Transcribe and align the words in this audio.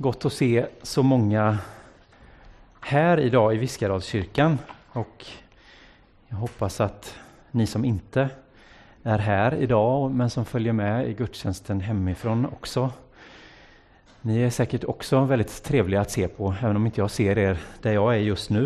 gott 0.00 0.24
att 0.24 0.32
se 0.32 0.66
så 0.82 1.02
många 1.02 1.58
här 2.80 3.20
idag 3.20 3.54
i 3.54 3.58
Viskadalskyrkan 3.58 4.58
och 4.88 5.26
jag 6.28 6.36
hoppas 6.36 6.80
att 6.80 7.14
ni 7.50 7.66
som 7.66 7.84
inte 7.84 8.28
är 9.02 9.18
här 9.18 9.54
idag 9.54 10.10
men 10.10 10.30
som 10.30 10.44
följer 10.44 10.72
med 10.72 11.08
i 11.08 11.14
gudstjänsten 11.14 11.80
hemifrån 11.80 12.46
också. 12.46 12.90
Ni 14.20 14.42
är 14.42 14.50
säkert 14.50 14.84
också 14.84 15.20
väldigt 15.20 15.62
trevliga 15.62 16.00
att 16.00 16.10
se 16.10 16.28
på, 16.28 16.54
även 16.62 16.76
om 16.76 16.86
inte 16.86 17.00
jag 17.00 17.10
ser 17.10 17.38
er 17.38 17.58
där 17.82 17.92
jag 17.92 18.14
är 18.14 18.18
just 18.18 18.50
nu. 18.50 18.64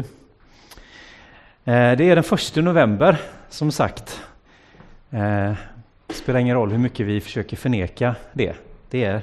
Eh, 1.64 1.96
det 1.96 2.04
är 2.04 2.14
den 2.14 2.24
första 2.24 2.60
november, 2.60 3.20
som 3.48 3.72
sagt. 3.72 4.20
Det 5.08 5.56
spelar 6.14 6.40
ingen 6.40 6.56
roll 6.56 6.70
hur 6.70 6.78
mycket 6.78 7.06
vi 7.06 7.20
försöker 7.20 7.56
förneka 7.56 8.14
det. 8.32 8.56
Det 8.90 9.04
är 9.04 9.22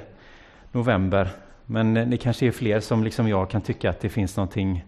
november 0.72 1.30
men 1.70 1.96
eh, 1.96 2.06
det 2.06 2.16
kanske 2.16 2.46
är 2.46 2.50
fler 2.50 2.80
som 2.80 3.04
liksom 3.04 3.28
jag 3.28 3.50
kan 3.50 3.62
tycka 3.62 3.90
att 3.90 4.00
det 4.00 4.08
finns 4.08 4.36
någonting 4.36 4.84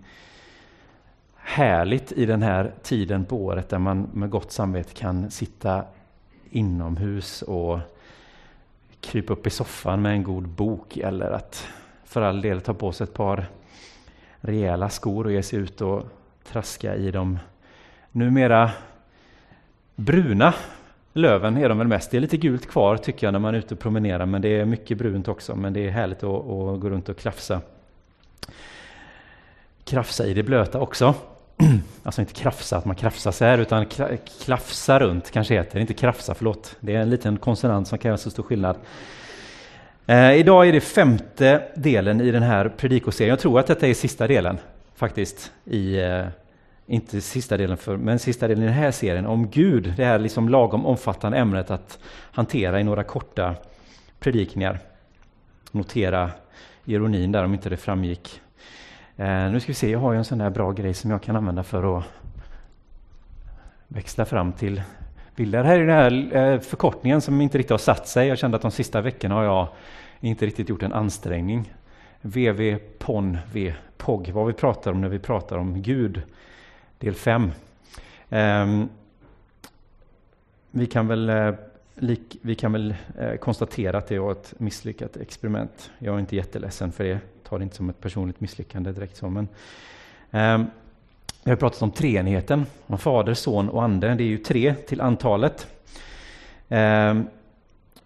härligt 1.36 2.12
i 2.12 2.26
den 2.26 2.42
här 2.42 2.72
tiden 2.82 3.24
på 3.24 3.36
året 3.36 3.68
där 3.68 3.78
man 3.78 4.08
med 4.12 4.30
gott 4.30 4.52
samvete 4.52 4.94
kan 4.94 5.30
sitta 5.30 5.84
inomhus 6.50 7.42
och 7.42 7.78
krypa 9.00 9.32
upp 9.32 9.46
i 9.46 9.50
soffan 9.50 10.02
med 10.02 10.12
en 10.12 10.22
god 10.22 10.48
bok 10.48 10.96
eller 10.96 11.30
att 11.30 11.66
för 12.04 12.22
all 12.22 12.40
del 12.40 12.60
ta 12.60 12.74
på 12.74 12.92
sig 12.92 13.04
ett 13.04 13.14
par 13.14 13.46
rejäla 14.40 14.88
skor 14.88 15.24
och 15.24 15.32
ge 15.32 15.42
sig 15.42 15.58
ut 15.58 15.80
och 15.80 16.04
traska 16.44 16.94
i 16.94 17.10
de 17.10 17.38
numera 18.12 18.70
bruna 19.96 20.54
löven 21.12 21.56
är 21.56 21.68
de 21.68 21.78
väl 21.78 21.86
mest. 21.86 22.10
Det 22.10 22.16
är 22.16 22.20
lite 22.20 22.36
gult 22.36 22.70
kvar 22.70 22.96
tycker 22.96 23.26
jag 23.26 23.32
när 23.32 23.38
man 23.38 23.54
är 23.54 23.58
ute 23.58 23.74
och 23.74 23.80
promenerar 23.80 24.26
men 24.26 24.42
det 24.42 24.48
är 24.48 24.64
mycket 24.64 24.98
brunt 24.98 25.28
också. 25.28 25.56
Men 25.56 25.72
det 25.72 25.86
är 25.86 25.90
härligt 25.90 26.22
att, 26.22 26.48
att 26.48 26.80
gå 26.80 26.90
runt 26.90 27.08
och 27.08 27.16
klafsa. 27.16 27.60
Krafsa 29.84 30.26
i 30.26 30.34
det 30.34 30.42
blöta 30.42 30.80
också. 30.80 31.14
Alltså 32.02 32.20
inte 32.20 32.34
krafsa, 32.34 32.76
att 32.76 32.84
man 32.84 32.96
krafsar 32.96 33.30
så 33.30 33.44
här, 33.44 33.58
utan 33.58 33.86
klafsa 34.44 34.98
runt 34.98 35.30
kanske 35.30 35.54
heter 35.54 35.80
Inte 35.80 35.94
krafsa, 35.94 36.34
förlåt. 36.34 36.76
Det 36.80 36.94
är 36.94 37.00
en 37.00 37.10
liten 37.10 37.36
konsonant 37.36 37.88
som 37.88 37.98
kan 37.98 38.08
göra 38.08 38.18
så 38.18 38.30
stor 38.30 38.42
skillnad. 38.42 38.76
Eh, 40.06 40.32
idag 40.32 40.68
är 40.68 40.72
det 40.72 40.80
femte 40.80 41.62
delen 41.74 42.20
i 42.20 42.30
den 42.30 42.42
här 42.42 42.68
predikoserien. 42.68 43.30
Jag 43.30 43.38
tror 43.38 43.60
att 43.60 43.66
detta 43.66 43.86
är 43.86 43.94
sista 43.94 44.26
delen 44.26 44.58
faktiskt 44.94 45.52
i 45.64 46.00
eh, 46.00 46.26
inte 46.86 47.20
sista 47.20 47.56
delen, 47.56 47.76
för, 47.76 47.96
men 47.96 48.18
sista 48.18 48.48
delen 48.48 48.62
i 48.64 48.66
den 48.66 48.74
här 48.74 48.90
serien 48.90 49.26
om 49.26 49.50
Gud, 49.50 49.92
det 49.96 50.04
här 50.04 50.18
liksom 50.18 50.48
lagom 50.48 50.86
omfattande 50.86 51.38
ämnet 51.38 51.70
att 51.70 51.98
hantera 52.32 52.80
i 52.80 52.84
några 52.84 53.04
korta 53.04 53.54
predikningar. 54.20 54.78
Notera 55.70 56.30
ironin 56.84 57.32
där 57.32 57.44
om 57.44 57.52
inte 57.54 57.68
det 57.68 57.76
framgick. 57.76 58.40
Eh, 59.16 59.50
nu 59.50 59.60
ska 59.60 59.70
vi 59.70 59.74
se, 59.74 59.90
jag 59.90 59.98
har 59.98 60.12
ju 60.12 60.18
en 60.18 60.24
sån 60.24 60.38
där 60.38 60.50
bra 60.50 60.72
grej 60.72 60.94
som 60.94 61.10
jag 61.10 61.22
kan 61.22 61.36
använda 61.36 61.62
för 61.62 61.98
att 61.98 62.04
växla 63.88 64.24
fram 64.24 64.52
till 64.52 64.82
bilder. 65.36 65.64
Här 65.64 65.78
är 65.78 65.86
den 65.86 65.96
här 65.96 66.36
eh, 66.36 66.60
förkortningen 66.60 67.20
som 67.20 67.40
inte 67.40 67.58
riktigt 67.58 67.70
har 67.70 67.78
satt 67.78 68.08
sig. 68.08 68.28
Jag 68.28 68.38
kände 68.38 68.56
att 68.56 68.62
de 68.62 68.70
sista 68.70 69.00
veckorna 69.00 69.34
har 69.34 69.44
jag 69.44 69.68
inte 70.20 70.46
riktigt 70.46 70.68
gjort 70.68 70.82
en 70.82 70.92
ansträngning. 70.92 71.72
VV 72.20 72.78
PON 72.98 73.38
V 73.52 73.74
POG, 73.96 74.30
vad 74.32 74.46
vi 74.46 74.52
pratar 74.52 74.92
om 74.92 75.00
när 75.00 75.08
vi 75.08 75.18
pratar 75.18 75.56
om 75.56 75.82
Gud 75.82 76.22
del 77.02 77.14
5. 77.14 77.50
Ehm, 78.30 78.88
vi 80.70 80.86
kan 80.86 81.08
väl, 81.08 81.28
eh, 81.28 81.54
vi 82.42 82.54
kan 82.54 82.72
väl 82.72 82.94
eh, 83.18 83.34
konstatera 83.34 83.98
att 83.98 84.06
det 84.06 84.18
var 84.18 84.32
ett 84.32 84.54
misslyckat 84.58 85.16
experiment. 85.16 85.90
Jag 85.98 86.14
är 86.14 86.18
inte 86.18 86.36
jätteledsen 86.36 86.92
för 86.92 87.04
det, 87.04 87.18
tar 87.48 87.58
det 87.58 87.62
inte 87.62 87.76
som 87.76 87.90
ett 87.90 88.00
personligt 88.00 88.40
misslyckande 88.40 88.92
direkt 88.92 89.16
så. 89.16 89.28
Men, 89.28 89.48
ehm, 90.30 90.66
vi 91.44 91.50
har 91.50 91.56
pratat 91.56 91.82
om 91.82 91.90
treenigheten, 91.90 92.66
om 92.86 92.98
Fader, 92.98 93.34
Son 93.34 93.68
och 93.68 93.82
Ande. 93.82 94.14
Det 94.14 94.22
är 94.22 94.26
ju 94.26 94.38
tre 94.38 94.74
till 94.74 95.00
antalet. 95.00 95.66
Ehm, 96.68 97.26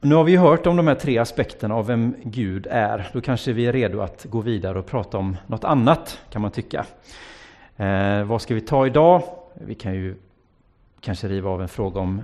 nu 0.00 0.14
har 0.14 0.24
vi 0.24 0.36
hört 0.36 0.66
om 0.66 0.76
de 0.76 0.86
här 0.86 0.94
tre 0.94 1.18
aspekterna 1.18 1.74
av 1.74 1.86
vem 1.86 2.14
Gud 2.22 2.66
är. 2.70 3.10
Då 3.12 3.20
kanske 3.20 3.52
vi 3.52 3.66
är 3.66 3.72
redo 3.72 4.00
att 4.00 4.24
gå 4.24 4.40
vidare 4.40 4.78
och 4.78 4.86
prata 4.86 5.18
om 5.18 5.36
något 5.46 5.64
annat, 5.64 6.18
kan 6.30 6.42
man 6.42 6.50
tycka. 6.50 6.86
Eh, 7.76 8.24
vad 8.24 8.42
ska 8.42 8.54
vi 8.54 8.60
ta 8.60 8.86
idag? 8.86 9.22
Vi 9.54 9.74
kan 9.74 9.94
ju 9.94 10.14
kanske 11.00 11.28
riva 11.28 11.50
av 11.50 11.62
en 11.62 11.68
fråga 11.68 12.00
om 12.00 12.22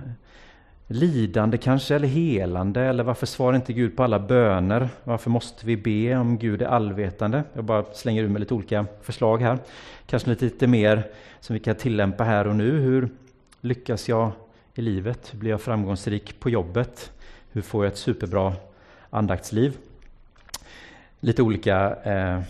lidande 0.87 1.57
kanske, 1.57 1.95
eller 1.95 2.07
helande, 2.07 2.81
eller 2.81 3.03
varför 3.03 3.25
svarar 3.25 3.55
inte 3.55 3.73
Gud 3.73 3.97
på 3.97 4.03
alla 4.03 4.19
böner? 4.19 4.89
Varför 5.03 5.29
måste 5.29 5.65
vi 5.65 5.77
be 5.77 6.15
om 6.15 6.37
Gud 6.37 6.61
är 6.61 6.65
allvetande? 6.65 7.43
Jag 7.53 7.63
bara 7.63 7.83
slänger 7.93 8.23
ur 8.23 8.27
mig 8.27 8.39
lite 8.39 8.53
olika 8.53 8.85
förslag 9.01 9.41
här. 9.41 9.57
Kanske 10.05 10.29
lite, 10.29 10.45
lite 10.45 10.67
mer 10.67 11.03
som 11.39 11.53
vi 11.53 11.59
kan 11.59 11.75
tillämpa 11.75 12.23
här 12.23 12.47
och 12.47 12.55
nu. 12.55 12.79
Hur 12.79 13.09
lyckas 13.61 14.09
jag 14.09 14.31
i 14.75 14.81
livet? 14.81 15.33
Hur 15.33 15.39
blir 15.39 15.51
jag 15.51 15.61
framgångsrik 15.61 16.39
på 16.39 16.49
jobbet? 16.49 17.11
Hur 17.51 17.61
får 17.61 17.85
jag 17.85 17.91
ett 17.91 17.97
superbra 17.97 18.53
andaktsliv? 19.09 19.77
Lite 21.19 21.41
olika 21.41 21.95
eh, 22.03 22.41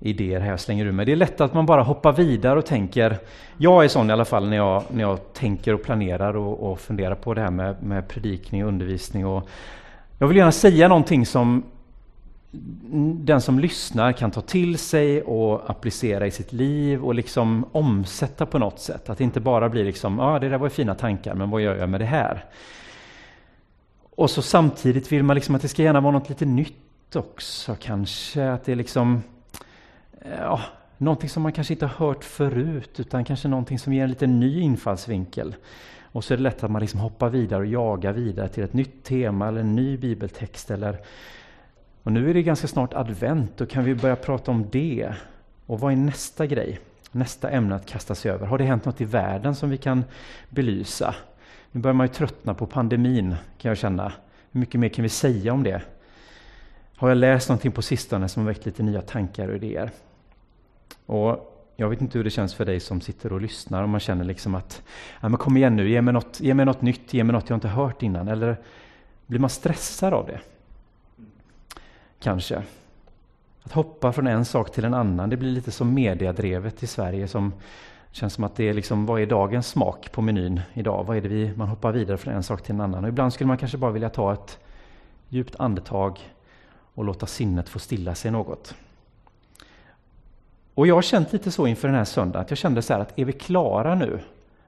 idéer 0.00 0.40
här 0.40 0.50
jag 0.50 0.60
slänger 0.60 0.84
ur 0.84 0.92
mig. 0.92 1.06
Det 1.06 1.12
är 1.12 1.16
lätt 1.16 1.40
att 1.40 1.54
man 1.54 1.66
bara 1.66 1.82
hoppar 1.82 2.12
vidare 2.12 2.58
och 2.58 2.66
tänker, 2.66 3.18
jag 3.56 3.84
är 3.84 3.88
sån 3.88 4.10
i 4.10 4.12
alla 4.12 4.24
fall 4.24 4.48
när 4.48 4.56
jag, 4.56 4.82
när 4.90 5.02
jag 5.02 5.32
tänker 5.32 5.74
och 5.74 5.82
planerar 5.82 6.36
och, 6.36 6.72
och 6.72 6.80
funderar 6.80 7.14
på 7.14 7.34
det 7.34 7.40
här 7.40 7.50
med, 7.50 7.82
med 7.82 8.08
predikning 8.08 8.62
och 8.64 8.68
undervisning. 8.68 9.26
Och 9.26 9.48
jag 10.18 10.28
vill 10.28 10.36
gärna 10.36 10.52
säga 10.52 10.88
någonting 10.88 11.26
som 11.26 11.62
den 13.14 13.40
som 13.40 13.58
lyssnar 13.58 14.12
kan 14.12 14.30
ta 14.30 14.40
till 14.40 14.78
sig 14.78 15.22
och 15.22 15.70
applicera 15.70 16.26
i 16.26 16.30
sitt 16.30 16.52
liv 16.52 17.04
och 17.04 17.14
liksom 17.14 17.64
omsätta 17.72 18.46
på 18.46 18.58
något 18.58 18.80
sätt. 18.80 19.10
Att 19.10 19.18
det 19.18 19.24
inte 19.24 19.40
bara 19.40 19.68
blir 19.68 19.84
liksom, 19.84 20.18
ja 20.18 20.24
ah, 20.34 20.38
det 20.38 20.48
där 20.48 20.58
var 20.58 20.68
fina 20.68 20.94
tankar, 20.94 21.34
men 21.34 21.50
vad 21.50 21.60
gör 21.60 21.76
jag 21.76 21.88
med 21.88 22.00
det 22.00 22.06
här? 22.06 22.44
Och 24.16 24.30
så 24.30 24.42
samtidigt 24.42 25.12
vill 25.12 25.22
man 25.22 25.34
liksom 25.34 25.54
att 25.54 25.62
det 25.62 25.68
ska 25.68 25.82
gärna 25.82 26.00
vara 26.00 26.12
något 26.12 26.28
lite 26.28 26.44
nytt 26.44 27.16
också 27.16 27.76
kanske, 27.80 28.50
att 28.50 28.64
det 28.64 28.72
är 28.72 28.76
liksom 28.76 29.22
ja, 30.30 30.60
någonting 30.98 31.28
som 31.28 31.42
man 31.42 31.52
kanske 31.52 31.74
inte 31.74 31.86
har 31.86 32.06
hört 32.06 32.24
förut, 32.24 33.00
utan 33.00 33.24
kanske 33.24 33.48
någonting 33.48 33.78
som 33.78 33.92
ger 33.92 34.02
en 34.02 34.10
lite 34.10 34.26
ny 34.26 34.60
infallsvinkel. 34.60 35.54
Och 36.02 36.24
så 36.24 36.34
är 36.34 36.36
det 36.36 36.42
lätt 36.42 36.64
att 36.64 36.70
man 36.70 36.82
liksom 36.82 37.00
hoppar 37.00 37.28
vidare 37.28 37.60
och 37.60 37.66
jagar 37.66 38.12
vidare 38.12 38.48
till 38.48 38.64
ett 38.64 38.72
nytt 38.72 39.04
tema 39.04 39.48
eller 39.48 39.60
en 39.60 39.76
ny 39.76 39.96
bibeltext. 39.96 40.70
Eller, 40.70 40.98
och 42.02 42.12
nu 42.12 42.30
är 42.30 42.34
det 42.34 42.42
ganska 42.42 42.66
snart 42.68 42.94
advent, 42.94 43.56
då 43.56 43.66
kan 43.66 43.84
vi 43.84 43.94
börja 43.94 44.16
prata 44.16 44.50
om 44.50 44.66
det. 44.70 45.12
Och 45.66 45.80
vad 45.80 45.92
är 45.92 45.96
nästa 45.96 46.46
grej? 46.46 46.80
Nästa 47.12 47.50
ämne 47.50 47.74
att 47.74 47.86
kasta 47.86 48.14
sig 48.14 48.30
över? 48.30 48.46
Har 48.46 48.58
det 48.58 48.64
hänt 48.64 48.84
något 48.84 49.00
i 49.00 49.04
världen 49.04 49.54
som 49.54 49.70
vi 49.70 49.78
kan 49.78 50.04
belysa? 50.48 51.14
Nu 51.72 51.80
börjar 51.80 51.94
man 51.94 52.06
ju 52.06 52.12
tröttna 52.12 52.54
på 52.54 52.66
pandemin, 52.66 53.36
kan 53.58 53.68
jag 53.68 53.78
känna. 53.78 54.12
Hur 54.50 54.60
mycket 54.60 54.80
mer 54.80 54.88
kan 54.88 55.02
vi 55.02 55.08
säga 55.08 55.52
om 55.52 55.62
det? 55.62 55.82
Har 56.96 57.08
jag 57.08 57.18
läst 57.18 57.48
någonting 57.48 57.72
på 57.72 57.82
sistone 57.82 58.28
som 58.28 58.42
har 58.42 58.52
väckt 58.52 58.66
lite 58.66 58.82
nya 58.82 59.02
tankar 59.02 59.48
och 59.48 59.56
idéer? 59.56 59.90
Och 61.06 61.52
jag 61.76 61.88
vet 61.88 62.00
inte 62.00 62.18
hur 62.18 62.24
det 62.24 62.30
känns 62.30 62.54
för 62.54 62.64
dig 62.64 62.80
som 62.80 63.00
sitter 63.00 63.32
och 63.32 63.40
lyssnar 63.40 63.82
om 63.82 63.90
man 63.90 64.00
känner 64.00 64.24
liksom 64.24 64.54
att 64.54 64.82
ja, 65.20 65.28
men 65.28 65.38
kom 65.38 65.56
igen 65.56 65.76
nu, 65.76 65.88
ge 65.90 66.02
mig, 66.02 66.14
något, 66.14 66.40
ge 66.40 66.54
mig 66.54 66.66
något 66.66 66.82
nytt, 66.82 67.14
ge 67.14 67.24
mig 67.24 67.32
något 67.32 67.48
jag 67.50 67.56
inte 67.56 67.68
hört 67.68 68.02
innan. 68.02 68.28
Eller 68.28 68.56
blir 69.26 69.40
man 69.40 69.50
stressad 69.50 70.14
av 70.14 70.26
det? 70.26 70.40
Kanske. 72.20 72.62
Att 73.62 73.72
hoppa 73.72 74.12
från 74.12 74.26
en 74.26 74.44
sak 74.44 74.72
till 74.72 74.84
en 74.84 74.94
annan, 74.94 75.30
det 75.30 75.36
blir 75.36 75.50
lite 75.50 75.70
som 75.70 75.94
mediadrevet 75.94 76.82
i 76.82 76.86
Sverige 76.86 77.28
som 77.28 77.52
känns 78.12 78.32
som 78.32 78.44
att 78.44 78.56
det 78.56 78.68
är 78.68 78.74
liksom, 78.74 79.06
vad 79.06 79.20
är 79.20 79.26
dagens 79.26 79.68
smak 79.68 80.12
på 80.12 80.22
menyn 80.22 80.60
idag? 80.74 81.04
Vad 81.04 81.16
är 81.16 81.20
det 81.20 81.28
vi, 81.28 81.52
man 81.56 81.68
hoppar 81.68 81.92
vidare 81.92 82.16
från 82.16 82.34
en 82.34 82.42
sak 82.42 82.62
till 82.62 82.74
en 82.74 82.80
annan. 82.80 83.04
Och 83.04 83.08
ibland 83.08 83.32
skulle 83.32 83.48
man 83.48 83.58
kanske 83.58 83.78
bara 83.78 83.90
vilja 83.90 84.08
ta 84.08 84.32
ett 84.32 84.58
djupt 85.28 85.56
andetag 85.58 86.18
och 86.94 87.04
låta 87.04 87.26
sinnet 87.26 87.68
få 87.68 87.78
stilla 87.78 88.14
sig 88.14 88.30
något. 88.30 88.74
Och 90.76 90.86
jag 90.86 90.94
har 90.94 91.02
känt 91.02 91.32
lite 91.32 91.50
så 91.50 91.66
inför 91.66 91.88
den 91.88 91.96
här 91.96 92.04
söndagen, 92.04 92.42
att 92.42 92.50
jag 92.50 92.58
kände 92.58 92.82
så 92.82 92.92
här 92.92 93.00
att 93.00 93.18
är 93.18 93.24
vi 93.24 93.32
klara 93.32 93.94
nu 93.94 94.20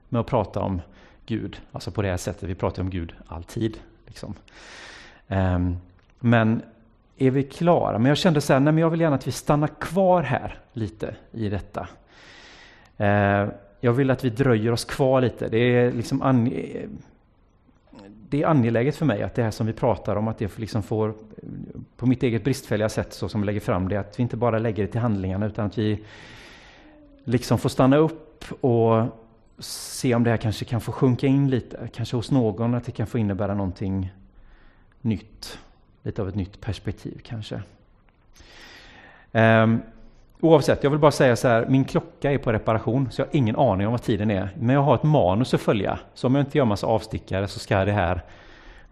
med 0.09 0.21
att 0.21 0.27
prata 0.27 0.59
om 0.59 0.81
Gud, 1.25 1.61
alltså 1.71 1.91
på 1.91 2.01
det 2.01 2.09
här 2.09 2.17
sättet, 2.17 2.49
vi 2.49 2.55
pratar 2.55 2.81
om 2.81 2.89
Gud 2.89 3.13
alltid. 3.27 3.77
Liksom. 4.05 4.33
Um, 5.27 5.77
men 6.19 6.61
är 7.17 7.31
vi 7.31 7.43
klara? 7.43 7.99
Men 7.99 8.09
jag 8.09 8.17
kände 8.17 8.41
så 8.41 8.53
här, 8.53 8.59
nej 8.59 8.73
men 8.73 8.81
jag 8.81 8.89
vill 8.89 9.01
gärna 9.01 9.15
att 9.15 9.27
vi 9.27 9.31
stannar 9.31 9.67
kvar 9.67 10.21
här 10.21 10.59
lite 10.73 11.15
i 11.31 11.49
detta. 11.49 11.87
Uh, 12.99 13.49
jag 13.79 13.93
vill 13.93 14.11
att 14.11 14.23
vi 14.23 14.29
dröjer 14.29 14.71
oss 14.71 14.85
kvar 14.85 15.21
lite. 15.21 15.47
Det 15.47 15.57
är 15.57 15.91
liksom 15.91 16.21
det 18.29 18.43
är 18.43 18.47
angeläget 18.47 18.95
för 18.95 19.05
mig 19.05 19.23
att 19.23 19.35
det 19.35 19.43
här 19.43 19.51
som 19.51 19.67
vi 19.67 19.73
pratar 19.73 20.15
om, 20.15 20.27
att 20.27 20.37
det 20.37 20.57
liksom 20.57 20.83
får, 20.83 21.13
på 21.97 22.05
mitt 22.05 22.23
eget 22.23 22.43
bristfälliga 22.43 22.89
sätt 22.89 23.13
så 23.13 23.29
som 23.29 23.41
jag 23.41 23.45
lägger 23.45 23.59
fram 23.59 23.89
det, 23.89 23.97
att 23.97 24.19
vi 24.19 24.23
inte 24.23 24.37
bara 24.37 24.59
lägger 24.59 24.83
det 24.83 24.91
till 24.91 25.01
handlingarna 25.01 25.45
utan 25.45 25.65
att 25.65 25.77
vi 25.77 26.03
liksom 27.23 27.57
får 27.57 27.69
stanna 27.69 27.97
upp 27.97 28.45
och 28.61 29.05
se 29.59 30.15
om 30.15 30.23
det 30.23 30.29
här 30.29 30.37
kanske 30.37 30.65
kan 30.65 30.81
få 30.81 30.91
sjunka 30.91 31.27
in 31.27 31.49
lite, 31.49 31.89
kanske 31.93 32.15
hos 32.15 32.31
någon, 32.31 32.75
att 32.75 32.85
det 32.85 32.91
kan 32.91 33.07
få 33.07 33.17
innebära 33.17 33.53
någonting 33.53 34.13
nytt. 35.01 35.59
Lite 36.03 36.21
av 36.21 36.29
ett 36.29 36.35
nytt 36.35 36.61
perspektiv 36.61 37.21
kanske. 37.23 37.61
Um, 39.31 39.81
oavsett, 40.39 40.83
jag 40.83 40.91
vill 40.91 40.99
bara 40.99 41.11
säga 41.11 41.35
så 41.35 41.47
här, 41.47 41.65
min 41.65 41.85
klocka 41.85 42.31
är 42.31 42.37
på 42.37 42.51
reparation 42.51 43.11
så 43.11 43.21
jag 43.21 43.25
har 43.25 43.35
ingen 43.35 43.55
aning 43.55 43.87
om 43.87 43.91
vad 43.91 44.01
tiden 44.01 44.31
är. 44.31 44.49
Men 44.59 44.75
jag 44.75 44.81
har 44.81 44.95
ett 44.95 45.03
manus 45.03 45.53
att 45.53 45.61
följa, 45.61 45.99
så 46.13 46.27
om 46.27 46.35
jag 46.35 46.41
inte 46.41 46.57
gör 46.57 46.65
massa 46.65 46.87
avstickare 46.87 47.47
så 47.47 47.59
ska 47.59 47.85
det 47.85 47.91
här 47.91 48.21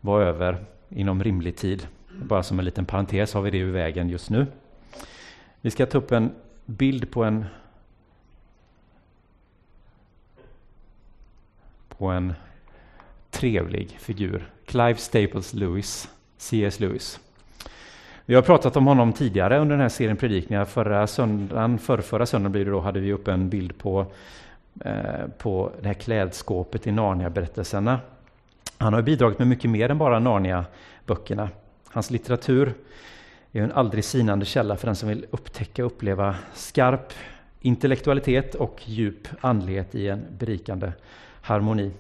vara 0.02 0.26
över 0.26 0.58
inom 0.90 1.24
rimlig 1.24 1.58
tid. 1.58 1.88
Bara 2.24 2.44
som 2.44 2.60
en 2.60 2.66
liten 2.66 2.86
parentes 2.86 3.34
har 3.34 3.42
vi 3.42 3.52
det 3.52 3.58
ur 3.58 3.72
vägen 3.72 4.10
just 4.10 4.30
nu. 4.30 4.46
Vi 5.62 5.72
ska 5.72 5.86
ta 5.86 5.98
upp 5.98 6.12
en 6.12 6.32
bild 6.66 7.12
på 7.12 7.24
en 7.24 7.46
på 11.90 12.08
en 12.08 12.34
trevlig 13.32 13.98
figur. 14.00 14.52
Clive 14.66 14.96
Staples 14.96 15.54
Lewis, 15.54 16.10
C.S. 16.38 16.80
Lewis. 16.80 17.20
Vi 18.30 18.36
har 18.36 18.42
pratat 18.42 18.76
om 18.76 18.88
honom 18.88 19.14
tidigare 19.14 19.60
under 19.60 19.76
den 19.76 19.82
här 19.82 19.90
serien 19.90 20.18
predikningar. 20.18 20.66
Förra 20.66 21.08
söndagen, 21.08 21.80
förrförra 21.80 22.26
söndagen 22.26 22.52
blir 22.52 22.66
det 22.66 22.72
då, 22.72 22.80
hade 22.80 23.00
vi 23.00 23.14
upp 23.14 23.28
en 23.28 23.50
bild 23.50 23.78
på, 23.78 24.06
eh, 24.86 25.28
på 25.38 25.72
det 25.82 25.88
här 25.88 25.94
klädskåpet 25.94 26.88
i 26.88 26.92
Narnia-berättelserna. 26.92 28.00
Han 28.78 28.94
har 28.94 29.02
bidragit 29.02 29.40
med 29.40 29.48
mycket 29.48 29.70
mer 29.70 29.92
än 29.92 29.98
bara 29.98 30.20
Narnia-böckerna. 30.20 31.50
Hans 31.88 32.12
litteratur 32.12 32.74
är 33.52 33.62
en 33.62 33.72
aldrig 33.72 34.04
sinande 34.04 34.46
källa 34.46 34.78
för 34.78 34.88
den 34.88 34.96
som 34.96 35.10
vill 35.10 35.26
upptäcka 35.32 35.86
och 35.86 35.92
uppleva 35.92 36.36
skarp 36.54 37.14
intellektualitet 37.62 38.56
och 38.56 38.82
djup 38.86 39.28
andlighet 39.42 39.96
i 39.96 40.08
en 40.08 40.26
berikande 40.40 40.92
harmoni. 41.42 41.92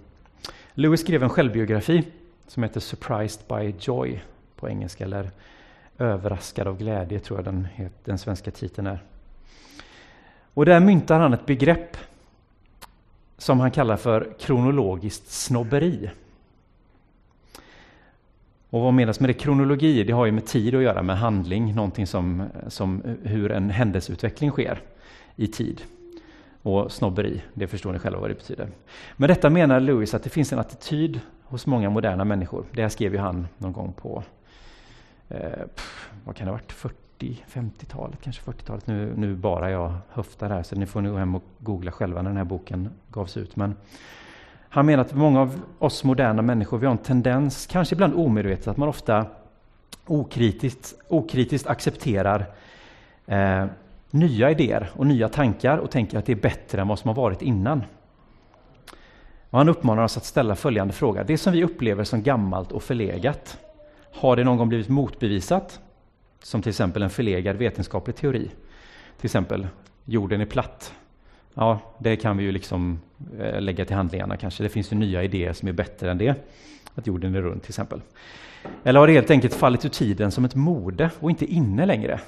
Lewis 0.74 1.02
skrev 1.02 1.24
en 1.24 1.30
självbiografi 1.30 2.04
som 2.48 2.64
heter 2.64 2.80
Surprised 2.80 3.42
by 3.48 3.76
Joy 3.80 4.24
på 4.56 4.70
engelska, 4.70 5.04
eller 5.04 5.32
Överraskad 5.98 6.68
av 6.68 6.78
glädje 6.78 7.20
tror 7.20 7.40
jag 7.40 7.46
den, 7.46 7.68
den 8.04 8.18
svenska 8.18 8.52
titeln 8.52 8.88
är. 8.88 9.04
Och 10.54 10.66
där 10.66 10.80
myntar 10.80 11.20
han 11.20 11.34
ett 11.34 11.46
begrepp 11.46 11.98
som 13.38 13.60
han 13.60 13.72
kallar 13.72 13.98
för 13.98 14.34
kronologiskt 14.40 15.32
snobberi. 15.32 16.10
Och 18.70 18.82
vad 18.82 18.94
menas 18.94 19.20
med 19.20 19.30
det? 19.30 19.34
Kronologi, 19.34 20.04
det 20.04 20.14
har 20.14 20.26
ju 20.26 20.32
med 20.32 20.46
tid 20.46 20.76
att 20.76 20.82
göra, 20.82 21.04
med 21.04 21.18
handling, 21.18 21.76
någonting 21.76 22.08
som, 22.08 22.44
som 22.68 23.02
hur 23.24 23.52
en 23.52 23.70
händelseutveckling 23.70 24.52
sker 24.52 24.80
i 25.36 25.48
tid. 25.48 25.82
Och 26.62 26.92
snobberi, 26.92 27.42
det 27.54 27.68
förstår 27.68 27.94
ni 27.94 28.00
själva 28.00 28.20
vad 28.20 28.30
det 28.30 28.34
betyder. 28.34 28.68
Med 29.16 29.30
detta 29.30 29.50
menar 29.50 29.80
Lewis 29.80 30.14
att 30.14 30.24
det 30.24 30.30
finns 30.30 30.54
en 30.54 30.60
attityd 30.60 31.20
hos 31.44 31.66
många 31.66 31.90
moderna 31.90 32.26
människor. 32.26 32.66
Det 32.72 32.82
här 32.82 32.90
skrev 32.90 33.14
ju 33.14 33.20
han 33.20 33.48
någon 33.58 33.74
gång 33.74 33.94
på, 33.94 34.24
eh, 35.30 35.66
pff, 35.76 36.10
vad 36.26 36.36
kan 36.36 36.46
det 36.46 36.52
ha 36.52 36.58
varit, 36.58 36.72
40, 36.72 37.46
50-talet, 37.48 38.22
kanske 38.22 38.52
40-talet. 38.52 38.88
Nu, 38.88 39.14
nu 39.16 39.36
bara 39.36 39.72
jag 39.72 39.94
höftar 40.10 40.50
här, 40.50 40.64
så 40.64 40.76
ni 40.76 40.86
får 40.86 41.02
nu 41.02 41.12
gå 41.12 41.18
hem 41.18 41.36
och 41.36 41.44
googla 41.60 41.92
själva 41.92 42.22
när 42.22 42.30
den 42.30 42.38
här 42.38 42.44
boken 42.44 42.90
gavs 43.10 43.38
ut. 43.38 43.56
Men 43.56 43.76
han 44.70 44.86
menar 44.86 45.02
att 45.02 45.14
många 45.14 45.42
av 45.42 45.62
oss 45.80 46.04
moderna 46.04 46.42
människor, 46.42 46.78
vi 46.78 46.86
har 46.86 46.92
en 46.92 46.98
tendens, 46.98 47.68
kanske 47.68 47.96
ibland 47.96 48.14
omedvetet, 48.14 48.68
att 48.68 48.78
man 48.78 48.90
ofta 48.90 49.26
okritiskt, 50.06 50.96
okritiskt 51.08 51.68
accepterar 51.68 52.46
eh, 53.26 53.66
nya 54.12 54.52
idéer 54.52 54.90
och 54.96 55.08
nya 55.08 55.30
tankar 55.30 55.78
och 55.78 55.92
tänker 55.92 56.18
att 56.18 56.26
det 56.26 56.32
är 56.32 56.36
bättre 56.36 56.82
än 56.82 56.88
vad 56.88 57.00
som 57.00 57.08
har 57.08 57.16
varit 57.16 57.42
innan. 57.42 57.84
Och 59.50 59.58
han 59.58 59.70
uppmanar 59.70 60.04
oss 60.04 60.18
att 60.18 60.26
ställa 60.26 60.56
följande 60.56 60.94
fråga. 60.94 61.24
Det 61.24 61.38
som 61.38 61.54
vi 61.54 61.64
upplever 61.64 62.04
som 62.04 62.24
gammalt 62.24 62.72
och 62.72 62.84
förlegat, 62.84 63.58
har 64.12 64.36
det 64.36 64.44
någon 64.44 64.58
gång 64.58 64.70
blivit 64.70 64.90
motbevisat? 64.90 65.80
Som 66.44 66.62
till 66.62 66.70
exempel 66.70 67.04
en 67.04 67.10
förlegad 67.10 67.56
vetenskaplig 67.56 68.16
teori. 68.16 68.52
Till 69.18 69.26
exempel, 69.26 69.68
jorden 70.06 70.42
är 70.42 70.46
platt. 70.46 70.94
Ja, 71.54 71.80
det 72.00 72.16
kan 72.16 72.38
vi 72.38 72.44
ju 72.44 72.52
liksom 72.52 73.00
eh, 73.40 73.62
lägga 73.62 73.86
till 73.86 73.96
handlingarna 73.96 74.38
kanske. 74.38 74.64
Det 74.64 74.70
finns 74.70 74.92
ju 74.92 74.96
nya 74.96 75.24
idéer 75.24 75.54
som 75.54 75.68
är 75.68 75.74
bättre 75.74 76.12
än 76.12 76.18
det. 76.18 76.36
Att 76.96 77.08
jorden 77.08 77.36
är 77.36 77.42
rund 77.42 77.62
till 77.62 77.72
exempel. 77.72 78.02
Eller 78.84 79.00
har 79.00 79.08
det 79.08 79.14
helt 79.14 79.32
enkelt 79.32 79.54
fallit 79.54 79.86
ur 79.86 79.90
tiden 79.90 80.32
som 80.32 80.46
ett 80.46 80.56
mode 80.56 81.12
och 81.20 81.30
inte 81.30 81.46
inne 81.46 81.86
längre? 81.86 82.20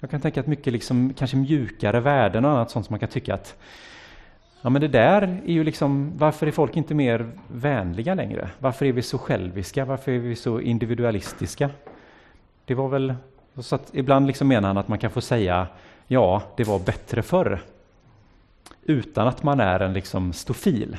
Jag 0.00 0.10
kan 0.10 0.20
tänka 0.20 0.40
att 0.40 0.46
mycket 0.46 0.72
liksom, 0.72 1.14
kanske 1.14 1.36
mjukare 1.36 2.00
värden 2.00 2.44
och 2.44 2.50
annat 2.50 2.70
sånt 2.70 2.86
som 2.86 2.92
man 2.92 3.00
kan 3.00 3.08
tycka 3.08 3.34
att 3.34 3.56
Ja 4.64 4.70
men 4.70 4.80
det 4.80 4.88
där 4.88 5.22
är 5.46 5.52
ju 5.52 5.64
liksom, 5.64 6.12
varför 6.18 6.46
är 6.46 6.50
folk 6.50 6.76
inte 6.76 6.94
mer 6.94 7.30
vänliga 7.48 8.14
längre? 8.14 8.50
Varför 8.58 8.86
är 8.86 8.92
vi 8.92 9.02
så 9.02 9.18
själviska? 9.18 9.84
Varför 9.84 10.12
är 10.12 10.18
vi 10.18 10.36
så 10.36 10.60
individualistiska? 10.60 11.70
Det 12.64 12.74
var 12.74 12.88
väl, 12.88 13.14
så 13.56 13.74
att 13.74 13.90
ibland 13.92 14.26
liksom 14.26 14.48
menar 14.48 14.68
han 14.68 14.78
att 14.78 14.88
man 14.88 14.98
kan 14.98 15.10
få 15.10 15.20
säga 15.20 15.66
ja, 16.06 16.42
det 16.56 16.64
var 16.64 16.78
bättre 16.78 17.22
förr. 17.22 17.62
Utan 18.82 19.28
att 19.28 19.42
man 19.42 19.60
är 19.60 19.80
en 19.80 19.92
liksom 19.92 20.32
stofil. 20.32 20.96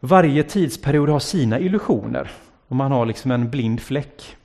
Varje 0.00 0.42
tidsperiod 0.42 1.08
har 1.08 1.20
sina 1.20 1.58
illusioner 1.58 2.30
och 2.68 2.76
man 2.76 2.92
har 2.92 3.06
liksom 3.06 3.30
en 3.30 3.50
blind 3.50 3.80
fläck, 3.80 4.36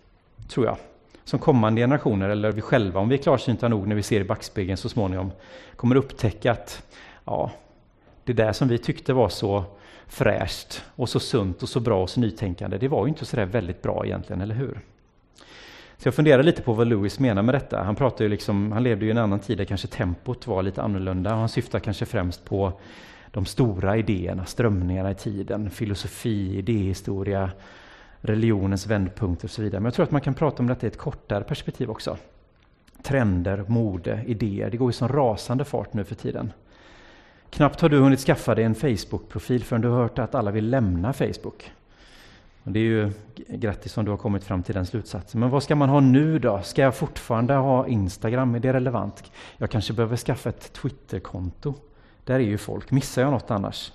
tror 0.47 0.65
jag 0.65 0.77
som 1.23 1.39
kommande 1.39 1.81
generationer, 1.81 2.29
eller 2.29 2.51
vi 2.51 2.61
själva, 2.61 2.99
om 2.99 3.09
vi 3.09 3.15
är 3.15 3.23
klarsynta 3.23 3.67
nog 3.67 3.87
när 3.87 3.95
vi 3.95 4.03
ser 4.03 4.21
i 4.21 4.23
backspegeln 4.23 4.77
så 4.77 4.89
småningom, 4.89 5.31
kommer 5.75 5.95
upptäcka 5.95 6.51
att 6.51 6.83
ja, 7.25 7.51
det 8.23 8.33
där 8.33 8.53
som 8.53 8.67
vi 8.67 8.77
tyckte 8.77 9.13
var 9.13 9.29
så 9.29 9.63
fräscht 10.07 10.83
och 10.95 11.09
så 11.09 11.19
sunt 11.19 11.63
och 11.63 11.69
så 11.69 11.79
bra 11.79 12.01
och 12.03 12.09
så 12.09 12.19
nytänkande, 12.19 12.77
det 12.77 12.87
var 12.87 13.05
ju 13.05 13.09
inte 13.09 13.25
så 13.25 13.35
där 13.35 13.45
väldigt 13.45 13.81
bra 13.81 14.05
egentligen, 14.05 14.41
eller 14.41 14.55
hur? 14.55 14.79
Så 15.97 16.07
jag 16.07 16.15
funderar 16.15 16.43
lite 16.43 16.61
på 16.61 16.73
vad 16.73 16.87
Lewis 16.87 17.19
menar 17.19 17.41
med 17.41 17.55
detta. 17.55 17.83
Han, 17.83 17.95
pratar 17.95 18.25
ju 18.25 18.29
liksom, 18.29 18.71
han 18.71 18.83
levde 18.83 19.05
ju 19.05 19.09
i 19.09 19.11
en 19.11 19.17
annan 19.17 19.39
tid 19.39 19.57
där 19.57 19.65
kanske 19.65 19.87
tempot 19.87 20.47
var 20.47 20.63
lite 20.63 20.81
annorlunda. 20.81 21.29
Han 21.35 21.49
syftar 21.49 21.79
kanske 21.79 22.05
främst 22.05 22.45
på 22.45 22.73
de 23.31 23.45
stora 23.45 23.97
idéerna, 23.97 24.45
strömningarna 24.45 25.11
i 25.11 25.15
tiden, 25.15 25.69
filosofi, 25.69 26.57
idéhistoria, 26.57 27.51
religionens 28.25 28.87
vändpunkter 28.87 29.47
och 29.47 29.51
så 29.51 29.61
vidare. 29.61 29.79
Men 29.79 29.85
jag 29.85 29.93
tror 29.93 30.03
att 30.03 30.11
man 30.11 30.21
kan 30.21 30.33
prata 30.33 30.63
om 30.63 30.67
detta 30.67 30.85
i 30.85 30.89
ett 30.89 30.97
kortare 30.97 31.43
perspektiv 31.43 31.89
också. 31.89 32.17
Trender, 33.01 33.65
mode, 33.67 34.23
idéer. 34.27 34.69
Det 34.69 34.77
går 34.77 34.89
i 34.89 34.93
sån 34.93 35.09
rasande 35.09 35.65
fart 35.65 35.93
nu 35.93 36.03
för 36.03 36.15
tiden. 36.15 36.51
Knappt 37.49 37.81
har 37.81 37.89
du 37.89 37.99
hunnit 37.99 38.19
skaffa 38.19 38.55
dig 38.55 38.63
en 38.63 38.75
Facebook-profil 38.75 39.63
förrän 39.63 39.81
du 39.81 39.87
har 39.87 40.01
hört 40.01 40.19
att 40.19 40.35
alla 40.35 40.51
vill 40.51 40.69
lämna 40.69 41.13
Facebook. 41.13 41.71
Och 42.63 42.71
det 42.71 42.79
är 42.79 42.83
ju 42.83 43.11
grattis 43.47 43.97
om 43.97 44.05
du 44.05 44.11
har 44.11 44.17
kommit 44.17 44.43
fram 44.43 44.63
till 44.63 44.75
den 44.75 44.85
slutsatsen. 44.85 45.39
Men 45.39 45.49
vad 45.49 45.63
ska 45.63 45.75
man 45.75 45.89
ha 45.89 45.99
nu 45.99 46.39
då? 46.39 46.61
Ska 46.63 46.81
jag 46.81 46.95
fortfarande 46.95 47.53
ha 47.53 47.87
Instagram? 47.87 48.55
Är 48.55 48.59
det 48.59 48.73
relevant? 48.73 49.31
Jag 49.57 49.69
kanske 49.69 49.93
behöver 49.93 50.17
skaffa 50.17 50.49
ett 50.49 50.73
Twitterkonto. 50.73 51.73
Där 52.23 52.35
är 52.35 52.39
ju 52.39 52.57
folk. 52.57 52.91
Missar 52.91 53.21
jag 53.21 53.31
något 53.31 53.51
annars? 53.51 53.91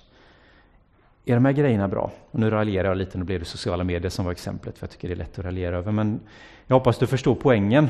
Är 1.29 1.33
de 1.35 1.45
här 1.45 1.51
grejerna 1.51 1.87
bra? 1.87 2.11
Och 2.31 2.39
nu 2.39 2.49
raljerar 2.49 2.87
jag 2.87 2.97
lite, 2.97 3.17
nu 3.17 3.23
blev 3.23 3.39
det 3.39 3.45
sociala 3.45 3.83
medier 3.83 4.09
som 4.09 4.25
var 4.25 4.31
exemplet, 4.31 4.77
för 4.77 4.83
jag 4.83 4.91
tycker 4.91 5.07
det 5.07 5.13
är 5.13 5.15
lätt 5.15 5.39
att 5.39 5.45
raljera 5.45 5.77
över. 5.77 5.91
Men 5.91 6.19
jag 6.67 6.75
hoppas 6.75 6.97
du 6.97 7.07
förstår 7.07 7.35
poängen. 7.35 7.89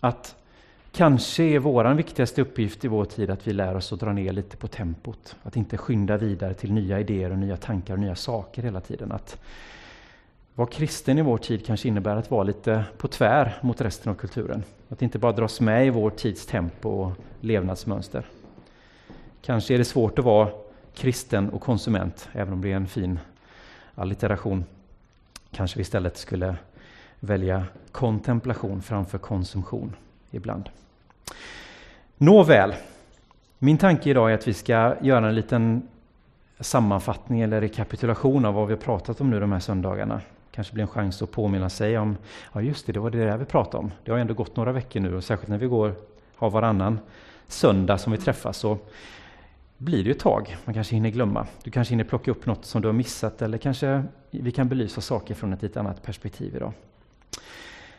Att 0.00 0.36
kanske 0.92 1.42
är 1.42 1.58
vår 1.58 1.94
viktigaste 1.94 2.42
uppgift 2.42 2.84
i 2.84 2.88
vår 2.88 3.04
tid 3.04 3.30
att 3.30 3.46
vi 3.46 3.52
lär 3.52 3.76
oss 3.76 3.92
att 3.92 4.00
dra 4.00 4.12
ner 4.12 4.32
lite 4.32 4.56
på 4.56 4.68
tempot. 4.68 5.36
Att 5.42 5.56
inte 5.56 5.76
skynda 5.76 6.16
vidare 6.16 6.54
till 6.54 6.72
nya 6.72 7.00
idéer 7.00 7.30
och 7.30 7.38
nya 7.38 7.56
tankar 7.56 7.94
och 7.94 8.00
nya 8.00 8.14
saker 8.14 8.62
hela 8.62 8.80
tiden. 8.80 9.12
Att 9.12 9.38
vara 10.54 10.68
kristen 10.68 11.18
i 11.18 11.22
vår 11.22 11.38
tid 11.38 11.66
kanske 11.66 11.88
innebär 11.88 12.16
att 12.16 12.30
vara 12.30 12.42
lite 12.42 12.84
på 12.98 13.08
tvär 13.08 13.58
mot 13.60 13.80
resten 13.80 14.12
av 14.12 14.16
kulturen. 14.16 14.62
Att 14.88 15.02
inte 15.02 15.18
bara 15.18 15.32
dras 15.32 15.60
med 15.60 15.86
i 15.86 15.90
vår 15.90 16.10
tids 16.10 16.46
tempo 16.46 16.88
och 16.88 17.12
levnadsmönster. 17.40 18.24
Kanske 19.42 19.74
är 19.74 19.78
det 19.78 19.84
svårt 19.84 20.18
att 20.18 20.24
vara 20.24 20.48
kristen 20.94 21.50
och 21.50 21.60
konsument, 21.60 22.28
även 22.32 22.52
om 22.52 22.62
det 22.62 22.72
är 22.72 22.76
en 22.76 22.86
fin 22.86 23.18
allitteration. 23.94 24.64
Kanske 25.50 25.76
vi 25.76 25.82
istället 25.82 26.16
skulle 26.16 26.56
välja 27.20 27.64
kontemplation 27.92 28.82
framför 28.82 29.18
konsumtion 29.18 29.96
ibland. 30.30 30.68
Nåväl, 32.16 32.74
min 33.58 33.78
tanke 33.78 34.10
idag 34.10 34.30
är 34.30 34.34
att 34.34 34.48
vi 34.48 34.54
ska 34.54 34.94
göra 35.00 35.28
en 35.28 35.34
liten 35.34 35.88
sammanfattning 36.60 37.40
eller 37.40 37.60
rekapitulation 37.60 38.44
av 38.44 38.54
vad 38.54 38.66
vi 38.66 38.72
har 38.72 38.80
pratat 38.80 39.20
om 39.20 39.30
nu 39.30 39.40
de 39.40 39.52
här 39.52 39.60
söndagarna. 39.60 40.20
Kanske 40.50 40.74
blir 40.74 40.82
en 40.82 40.88
chans 40.88 41.22
att 41.22 41.30
påminna 41.30 41.70
sig 41.70 41.98
om, 41.98 42.16
ja 42.52 42.60
just 42.60 42.86
det, 42.86 42.92
det 42.92 43.00
var 43.00 43.10
det 43.10 43.24
där 43.24 43.36
vi 43.36 43.44
pratade 43.44 43.76
om. 43.76 43.92
Det 44.04 44.10
har 44.10 44.18
ändå 44.18 44.34
gått 44.34 44.56
några 44.56 44.72
veckor 44.72 45.00
nu 45.00 45.16
och 45.16 45.24
särskilt 45.24 45.48
när 45.48 45.58
vi 45.58 45.66
går, 45.66 45.94
har 46.36 46.50
varannan 46.50 46.98
söndag 47.46 47.98
som 47.98 48.12
vi 48.12 48.18
träffas. 48.18 48.56
Så 48.56 48.78
blir 49.80 49.98
det 49.98 50.04
ju 50.04 50.10
ett 50.10 50.18
tag. 50.18 50.56
Man 50.64 50.74
kanske 50.74 50.94
hinner 50.94 51.10
glömma. 51.10 51.46
Du 51.64 51.70
kanske 51.70 51.92
hinner 51.92 52.04
plocka 52.04 52.30
upp 52.30 52.46
något 52.46 52.64
som 52.64 52.82
du 52.82 52.88
har 52.88 52.92
missat 52.92 53.42
eller 53.42 53.58
kanske 53.58 54.04
vi 54.30 54.52
kan 54.52 54.68
belysa 54.68 55.00
saker 55.00 55.34
från 55.34 55.52
ett 55.52 55.62
lite 55.62 55.80
annat 55.80 56.02
perspektiv 56.02 56.56
idag. 56.56 56.72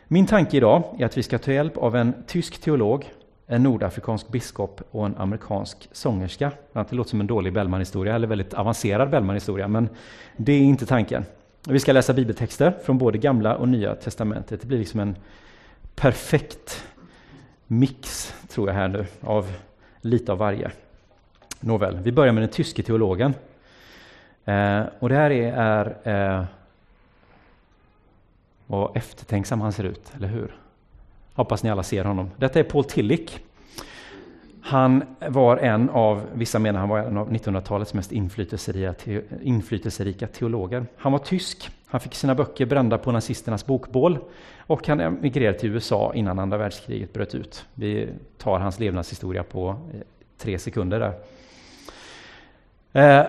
Min 0.08 0.26
tanke 0.26 0.56
idag 0.56 0.96
är 0.98 1.06
att 1.06 1.18
vi 1.18 1.22
ska 1.22 1.38
ta 1.38 1.52
hjälp 1.52 1.76
av 1.76 1.96
en 1.96 2.14
tysk 2.26 2.60
teolog, 2.60 3.12
en 3.46 3.62
nordafrikansk 3.62 4.28
biskop 4.28 4.80
och 4.90 5.06
en 5.06 5.16
amerikansk 5.16 5.88
sångerska. 5.92 6.52
Det 6.72 6.92
låter 6.92 7.10
som 7.10 7.20
en 7.20 7.26
dålig 7.26 7.52
Bellman-historia, 7.52 8.14
eller 8.14 8.26
väldigt 8.26 8.54
avancerad 8.54 9.10
Bellman-historia, 9.10 9.68
men 9.68 9.88
det 10.36 10.52
är 10.52 10.60
inte 10.60 10.86
tanken. 10.86 11.24
Vi 11.68 11.80
ska 11.80 11.92
läsa 11.92 12.12
bibeltexter 12.12 12.74
från 12.84 12.98
både 12.98 13.18
gamla 13.18 13.56
och 13.56 13.68
nya 13.68 13.94
testamentet. 13.94 14.60
Det 14.60 14.66
blir 14.66 14.78
liksom 14.78 15.00
en 15.00 15.16
perfekt 15.94 16.84
mix, 17.66 18.34
tror 18.48 18.68
jag 18.68 18.74
här 18.74 18.88
nu, 18.88 19.06
av 19.20 19.52
lite 20.00 20.32
av 20.32 20.38
varje. 20.38 20.70
Nåväl, 21.64 21.98
vi 22.02 22.12
börjar 22.12 22.32
med 22.32 22.42
den 22.42 22.50
tyske 22.50 22.82
teologen. 22.82 23.34
Eh, 24.44 24.82
och 24.98 25.08
det 25.08 25.14
här 25.14 25.30
är, 25.30 25.52
är 26.04 26.38
eh, 26.38 26.44
vad 28.66 28.96
eftertänksam 28.96 29.60
han 29.60 29.72
ser 29.72 29.84
ut, 29.84 30.12
eller 30.16 30.28
hur? 30.28 30.54
Hoppas 31.34 31.62
ni 31.62 31.70
alla 31.70 31.82
ser 31.82 32.04
honom. 32.04 32.30
Detta 32.36 32.58
är 32.58 32.64
Paul 32.64 32.84
Tillich. 32.84 33.38
Han 34.60 35.04
var 35.28 35.56
en 35.56 35.90
av, 35.90 36.22
vissa 36.34 36.58
menar 36.58 36.80
han 36.80 36.88
var 36.88 36.98
en 36.98 37.16
av 37.16 37.30
1900-talets 37.30 37.94
mest 37.94 38.12
inflytelserika, 38.12 39.20
inflytelserika 39.42 40.26
teologer. 40.26 40.86
Han 40.96 41.12
var 41.12 41.18
tysk, 41.18 41.70
han 41.86 42.00
fick 42.00 42.14
sina 42.14 42.34
böcker 42.34 42.66
brända 42.66 42.98
på 42.98 43.12
nazisternas 43.12 43.66
bokbål 43.66 44.18
och 44.56 44.86
han 44.86 45.00
emigrerade 45.00 45.58
till 45.58 45.70
USA 45.70 46.12
innan 46.14 46.38
andra 46.38 46.56
världskriget 46.56 47.12
bröt 47.12 47.34
ut. 47.34 47.64
Vi 47.74 48.08
tar 48.38 48.58
hans 48.58 48.80
levnadshistoria 48.80 49.42
på 49.42 49.68
eh, 49.68 50.00
tre 50.38 50.58
sekunder 50.58 51.00
där. 51.00 51.14
Eh, 52.92 53.26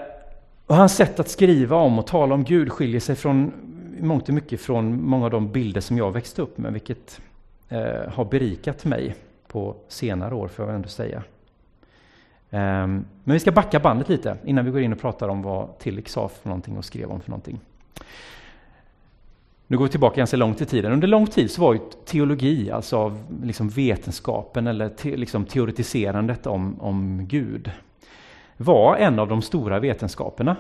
och 0.68 0.76
hans 0.76 0.96
sätt 0.96 1.20
att 1.20 1.30
skriva 1.30 1.76
om 1.76 2.00
och 2.00 2.08
tala 2.08 2.36
om 2.36 2.44
Gud 2.44 2.72
skiljer 2.72 3.00
sig 3.00 3.16
från 3.16 3.52
mångt 4.00 4.30
och 4.30 4.36
mycket 4.36 4.62
från 4.62 5.04
många 5.04 5.26
av 5.26 5.32
de 5.32 5.52
bilder 5.52 5.82
som 5.82 5.98
jag 5.98 6.12
växte 6.12 6.42
upp 6.42 6.58
med, 6.58 6.74
vilket 6.74 7.22
eh, 7.70 8.12
har 8.14 8.26
berikat 8.26 8.86
mig 8.86 9.16
på 9.48 9.76
senare 9.88 10.36
år, 10.36 10.48
får 10.48 10.66
jag 10.66 10.76
ändå 10.76 10.90
säga. 10.90 11.24
Um, 12.50 13.06
men 13.24 13.34
vi 13.34 13.40
ska 13.40 13.52
backa 13.52 13.80
bandet 13.80 14.10
lite 14.10 14.38
innan 14.46 14.66
vi 14.66 14.72
går 14.72 14.82
in 14.82 14.94
och 14.94 15.00
pratar 15.00 15.28
om 15.28 15.42
vad 15.42 15.80
Tillich 15.80 16.10
sa 16.10 16.30
för 16.30 16.50
någonting 16.50 16.78
och 16.78 16.86
skrev 16.86 17.12
om 17.12 17.22
för 17.22 17.30
någonting. 17.30 17.60
Nu 19.68 19.78
går 19.78 19.86
vi 19.86 19.92
tillbaka 19.92 20.16
ganska 20.16 20.38
långt 20.38 20.62
i 20.62 20.66
tiden. 20.66 20.92
Under 20.92 21.08
lång 21.08 21.28
tid 21.28 21.52
så 21.52 21.62
var 21.62 21.74
ju 21.74 21.80
teologi, 22.06 22.72
alltså 22.72 23.18
liksom 23.44 23.70
vetenskapen 23.70 24.68
eller 24.68 24.90
te, 24.90 25.18
liksom 25.18 25.46
teoretiserandet 25.46 26.48
om, 26.48 26.82
om 26.82 27.28
Gud, 27.28 27.72
var 28.58 28.96
en 28.96 29.20
av 29.20 29.28
de 29.28 29.42
stora 29.42 29.80
vetenskaperna. 29.80 30.56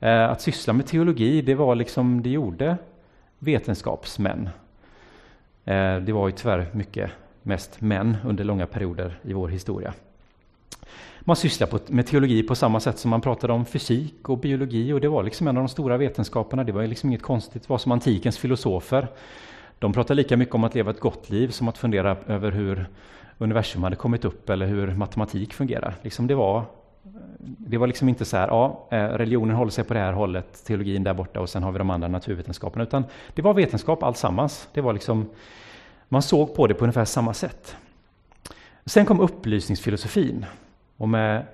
Eh, 0.00 0.30
att 0.30 0.40
syssla 0.40 0.72
med 0.72 0.86
teologi, 0.86 1.42
det 1.42 1.54
var 1.54 1.74
liksom 1.74 2.22
det 2.22 2.30
gjorde 2.30 2.76
vetenskapsmän. 3.38 4.48
Eh, 5.64 5.96
det 5.96 6.12
var 6.12 6.28
ju 6.28 6.32
tyvärr 6.32 6.66
mycket 6.72 7.10
mest 7.42 7.80
män 7.80 8.16
under 8.24 8.44
långa 8.44 8.66
perioder 8.66 9.18
i 9.22 9.32
vår 9.32 9.48
historia. 9.48 9.92
Man 11.20 11.36
sysslade 11.36 11.78
med 11.86 12.06
teologi 12.06 12.42
på 12.42 12.54
samma 12.54 12.80
sätt 12.80 12.98
som 12.98 13.10
man 13.10 13.20
pratade 13.20 13.52
om 13.52 13.64
fysik 13.64 14.28
och 14.28 14.38
biologi 14.38 14.92
och 14.92 15.00
det 15.00 15.08
var 15.08 15.22
liksom 15.22 15.48
en 15.48 15.56
av 15.56 15.62
de 15.62 15.68
stora 15.68 15.96
vetenskaperna. 15.96 16.64
Det 16.64 16.72
var 16.72 16.86
liksom 16.86 17.08
inget 17.08 17.22
konstigt. 17.22 17.62
Det 17.62 17.68
var 17.68 17.78
som 17.78 17.92
antikens 17.92 18.38
filosofer. 18.38 19.08
De 19.78 19.92
pratade 19.92 20.14
lika 20.14 20.36
mycket 20.36 20.54
om 20.54 20.64
att 20.64 20.74
leva 20.74 20.90
ett 20.90 21.00
gott 21.00 21.30
liv 21.30 21.48
som 21.48 21.68
att 21.68 21.78
fundera 21.78 22.16
över 22.26 22.50
hur 22.50 22.86
universum 23.38 23.82
hade 23.82 23.96
kommit 23.96 24.24
upp 24.24 24.50
eller 24.50 24.66
hur 24.66 24.94
matematik 24.94 25.54
fungerar. 25.54 25.94
Liksom 26.02 26.26
det 26.26 26.34
var 26.34 26.64
det 27.38 27.78
var 27.78 27.86
liksom 27.86 28.08
inte 28.08 28.24
så 28.24 28.36
här, 28.36 28.48
ja, 28.48 28.88
eh, 28.90 29.04
religionen 29.04 29.56
håller 29.56 29.70
sig 29.70 29.84
på 29.84 29.94
det 29.94 30.00
här 30.00 30.12
hållet, 30.12 30.64
teologin 30.64 31.04
där 31.04 31.14
borta 31.14 31.40
och 31.40 31.48
sen 31.48 31.62
har 31.62 31.72
vi 31.72 31.78
de 31.78 31.90
andra 31.90 32.08
naturvetenskaperna, 32.08 32.84
utan 32.84 33.04
det 33.34 33.42
var 33.42 33.54
vetenskap 33.54 34.02
allsammans. 34.02 34.68
Det 34.72 34.80
var 34.80 34.92
liksom, 34.92 35.30
man 36.08 36.22
såg 36.22 36.54
på 36.54 36.66
det 36.66 36.74
på 36.74 36.84
ungefär 36.84 37.04
samma 37.04 37.34
sätt. 37.34 37.76
Sen 38.86 39.06
kom 39.06 39.20
upplysningsfilosofin 39.20 40.46
och 40.96 41.08
med 41.08 41.46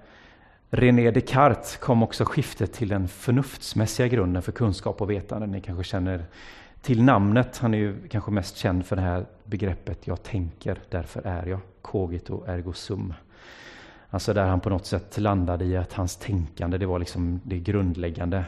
René 0.71 1.11
Descartes 1.11 1.77
kom 1.77 2.03
också 2.03 2.25
skiftet 2.25 2.73
till 2.73 2.89
den 2.89 3.09
förnuftsmässiga 3.09 4.09
grunden 4.09 4.43
för 4.43 4.53
kunskap 4.53 5.03
och 5.03 5.11
vetande. 5.11 5.47
Ni 5.47 5.61
kanske 5.61 5.85
känner 5.85 6.25
till 6.83 7.03
namnet. 7.03 7.59
Han 7.59 7.75
är 7.75 7.79
ju 7.79 8.09
kanske 8.09 8.31
mest 8.31 8.57
känd 8.57 8.87
för 8.87 8.97
det 8.97 9.03
här 9.03 9.27
begreppet 9.45 10.07
jag 10.07 10.23
tänker, 10.23 10.79
därför 10.89 11.27
är 11.27 11.47
jag. 11.47 11.61
Cogito 11.83 12.45
ergo 12.47 12.73
sum. 12.73 13.15
Alltså 14.11 14.35
där 14.35 14.47
han 14.47 14.61
på 14.61 14.71
något 14.71 14.87
sätt 14.87 15.19
landade 15.19 15.65
i 15.65 15.77
att 15.77 15.93
hans 15.93 16.17
tänkande, 16.17 16.79
det 16.79 16.87
var 16.87 16.99
liksom 16.99 17.41
det 17.45 17.59
grundläggande 17.59 18.45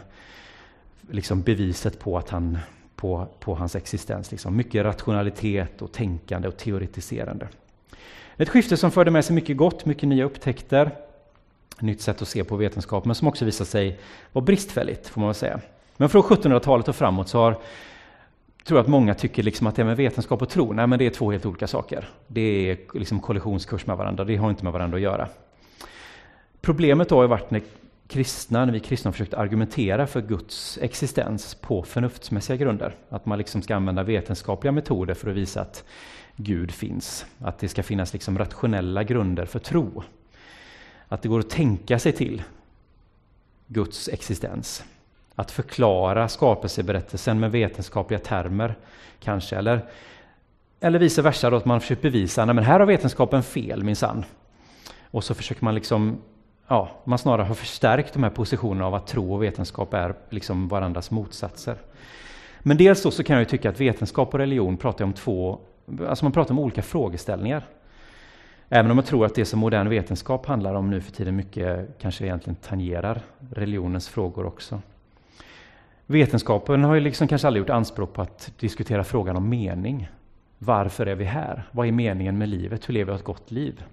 liksom 1.10 1.42
beviset 1.42 2.00
på 2.00 2.18
att 2.18 2.30
han 2.30 2.58
på, 2.96 3.26
på 3.40 3.54
hans 3.54 3.76
existens. 3.76 4.30
Liksom. 4.30 4.56
Mycket 4.56 4.84
rationalitet 4.84 5.82
och 5.82 5.92
tänkande 5.92 6.48
och 6.48 6.56
teoretiserande. 6.56 7.48
Ett 8.36 8.48
skifte 8.48 8.76
som 8.76 8.90
förde 8.90 9.10
med 9.10 9.24
sig 9.24 9.34
mycket 9.34 9.56
gott, 9.56 9.84
mycket 9.84 10.08
nya 10.08 10.24
upptäckter, 10.24 10.90
nytt 11.80 12.00
sätt 12.00 12.22
att 12.22 12.28
se 12.28 12.44
på 12.44 12.56
vetenskap, 12.56 13.04
men 13.04 13.14
som 13.14 13.28
också 13.28 13.44
visade 13.44 13.70
sig 13.70 14.00
vara 14.32 14.44
bristfälligt, 14.44 15.08
får 15.08 15.20
man 15.20 15.28
väl 15.28 15.34
säga. 15.34 15.60
Men 15.96 16.08
från 16.08 16.22
1700-talet 16.22 16.88
och 16.88 16.96
framåt 16.96 17.28
så 17.28 17.38
har 17.38 17.56
tror 18.64 18.78
jag 18.78 18.84
att 18.84 18.90
många 18.90 19.14
tycker 19.14 19.42
liksom 19.42 19.66
att 19.66 19.76
det 19.76 19.84
med 19.84 19.96
vetenskap 19.96 20.42
och 20.42 20.48
tro, 20.48 20.72
nej 20.72 20.86
men 20.86 20.98
det 20.98 21.06
är 21.06 21.10
två 21.10 21.30
helt 21.30 21.46
olika 21.46 21.66
saker. 21.66 22.08
Det 22.26 22.70
är 22.70 22.78
liksom 22.94 23.20
kollisionskurs 23.20 23.86
med 23.86 23.96
varandra, 23.96 24.24
det 24.24 24.36
har 24.36 24.50
inte 24.50 24.64
med 24.64 24.72
varandra 24.72 24.96
att 24.96 25.02
göra. 25.02 25.28
Problemet 26.60 27.08
då 27.08 27.20
har 27.20 27.28
varit 27.28 27.50
när 27.50 27.62
kristna, 28.08 28.64
när 28.64 28.72
vi 28.72 28.80
kristna 28.80 29.08
har 29.08 29.12
försökt 29.12 29.34
argumentera 29.34 30.06
för 30.06 30.20
Guds 30.20 30.78
existens 30.82 31.54
på 31.54 31.82
förnuftsmässiga 31.82 32.56
grunder. 32.56 32.94
Att 33.08 33.26
man 33.26 33.38
liksom 33.38 33.62
ska 33.62 33.76
använda 33.76 34.02
vetenskapliga 34.02 34.72
metoder 34.72 35.14
för 35.14 35.30
att 35.30 35.36
visa 35.36 35.60
att 35.60 35.84
Gud 36.36 36.70
finns. 36.70 37.26
Att 37.38 37.58
det 37.58 37.68
ska 37.68 37.82
finnas 37.82 38.12
liksom 38.12 38.38
rationella 38.38 39.04
grunder 39.04 39.46
för 39.46 39.58
tro. 39.58 40.02
Att 41.08 41.22
det 41.22 41.28
går 41.28 41.40
att 41.40 41.50
tänka 41.50 41.98
sig 41.98 42.12
till 42.12 42.42
Guds 43.66 44.08
existens. 44.08 44.84
Att 45.34 45.50
förklara 45.50 46.28
skapelseberättelsen 46.28 47.40
med 47.40 47.50
vetenskapliga 47.50 48.18
termer, 48.18 48.74
kanske. 49.20 49.56
Eller, 49.56 49.84
eller 50.80 50.98
vice 50.98 51.22
versa, 51.22 51.50
då, 51.50 51.56
att 51.56 51.64
man 51.64 51.80
försöker 51.80 52.02
bevisa 52.02 52.42
att 52.42 52.64
här 52.64 52.80
har 52.80 52.86
vetenskapen 52.86 53.42
fel 53.42 53.84
minsann. 53.84 54.24
Och 55.10 55.24
så 55.24 55.34
försöker 55.34 55.64
man 55.64 55.74
liksom 55.74 56.18
ja, 56.70 56.90
man 57.04 57.18
snarare 57.18 57.46
har 57.46 57.54
förstärkt 57.54 58.12
de 58.12 58.22
här 58.22 58.30
positionerna 58.30 58.86
av 58.86 58.94
att 58.94 59.06
tro 59.06 59.34
och 59.34 59.42
vetenskap 59.42 59.94
är 59.94 60.14
liksom 60.30 60.68
varandras 60.68 61.10
motsatser. 61.10 61.76
Men 62.60 62.76
dels 62.76 63.14
så 63.14 63.24
kan 63.24 63.38
jag 63.38 63.48
tycka 63.48 63.70
att 63.70 63.80
vetenskap 63.80 64.34
och 64.34 64.38
religion 64.40 64.76
pratar 64.76 65.04
om 65.04 65.12
två, 65.12 65.58
alltså 66.08 66.24
man 66.24 66.32
pratar 66.32 66.54
om 66.54 66.58
olika 66.58 66.82
frågeställningar. 66.82 67.66
Även 68.68 68.90
om 68.90 68.98
jag 68.98 69.06
tror 69.06 69.26
att 69.26 69.34
det 69.34 69.44
som 69.44 69.60
modern 69.60 69.88
vetenskap 69.88 70.46
handlar 70.46 70.74
om 70.74 70.90
nu 70.90 71.00
för 71.00 71.12
tiden 71.12 71.36
mycket 71.36 71.98
kanske 71.98 72.24
egentligen 72.24 72.56
tangerar 72.56 73.20
religionens 73.50 74.08
frågor 74.08 74.46
också. 74.46 74.80
Vetenskapen 76.06 76.84
har 76.84 76.94
ju 76.94 77.00
liksom 77.00 77.28
kanske 77.28 77.46
aldrig 77.46 77.60
gjort 77.60 77.70
anspråk 77.70 78.12
på 78.12 78.22
att 78.22 78.52
diskutera 78.60 79.04
frågan 79.04 79.36
om 79.36 79.48
mening. 79.48 80.08
Varför 80.58 81.06
är 81.06 81.14
vi 81.14 81.24
här? 81.24 81.62
Vad 81.70 81.86
är 81.86 81.92
meningen 81.92 82.38
med 82.38 82.48
livet? 82.48 82.88
Hur 82.88 82.94
lever 82.94 83.12
jag 83.12 83.18
ett 83.18 83.24
gott 83.24 83.50
liv? 83.50 83.84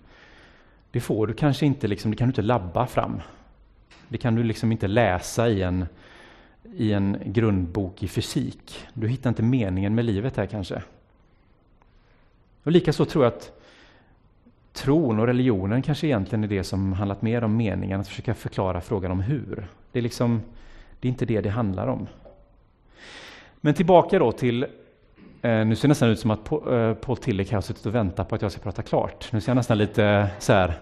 Det 0.91 0.99
får 0.99 1.27
du 1.27 1.33
kanske 1.33 1.65
inte, 1.65 1.87
liksom, 1.87 2.11
det 2.11 2.17
kan 2.17 2.27
du 2.27 2.29
inte 2.29 2.41
labba 2.41 2.87
fram. 2.87 3.21
Det 4.07 4.17
kan 4.17 4.35
du 4.35 4.43
liksom 4.43 4.71
inte 4.71 4.87
läsa 4.87 5.49
i 5.49 5.61
en, 5.61 5.85
i 6.75 6.93
en 6.93 7.17
grundbok 7.25 8.03
i 8.03 8.07
fysik. 8.07 8.87
Du 8.93 9.07
hittar 9.07 9.29
inte 9.29 9.43
meningen 9.43 9.95
med 9.95 10.05
livet 10.05 10.37
här 10.37 10.45
kanske. 10.45 10.83
Och 12.63 12.71
Likaså 12.71 13.05
tror 13.05 13.23
jag 13.23 13.33
att 13.33 13.51
tron 14.73 15.19
och 15.19 15.27
religionen 15.27 15.81
kanske 15.81 16.07
egentligen 16.07 16.43
är 16.43 16.47
det 16.47 16.63
som 16.63 16.93
handlat 16.93 17.21
mer 17.21 17.43
om 17.43 17.57
meningen, 17.57 18.01
att 18.01 18.07
försöka 18.07 18.33
förklara 18.33 18.81
frågan 18.81 19.11
om 19.11 19.21
hur. 19.21 19.67
Det 19.91 19.99
är, 19.99 20.03
liksom, 20.03 20.41
det 20.99 21.07
är 21.07 21.09
inte 21.09 21.25
det 21.25 21.41
det 21.41 21.49
handlar 21.49 21.87
om. 21.87 22.07
Men 23.61 23.73
tillbaka 23.73 24.19
då 24.19 24.31
till 24.31 24.65
Eh, 25.47 25.65
nu 25.65 25.75
ser 25.75 25.87
det 25.87 25.91
nästan 25.91 26.09
ut 26.09 26.19
som 26.19 26.31
att 26.31 26.43
Paul 27.01 27.17
Tillich 27.17 27.53
har 27.53 27.61
suttit 27.61 27.85
och 27.85 27.95
väntat 27.95 28.29
på 28.29 28.35
att 28.35 28.41
jag 28.41 28.51
ska 28.51 28.61
prata 28.61 28.81
klart. 28.81 29.29
Nu 29.31 29.41
ser 29.41 29.49
jag 29.49 29.55
nästan 29.55 29.77
lite 29.77 30.29
så 30.39 30.53
här, 30.53 30.79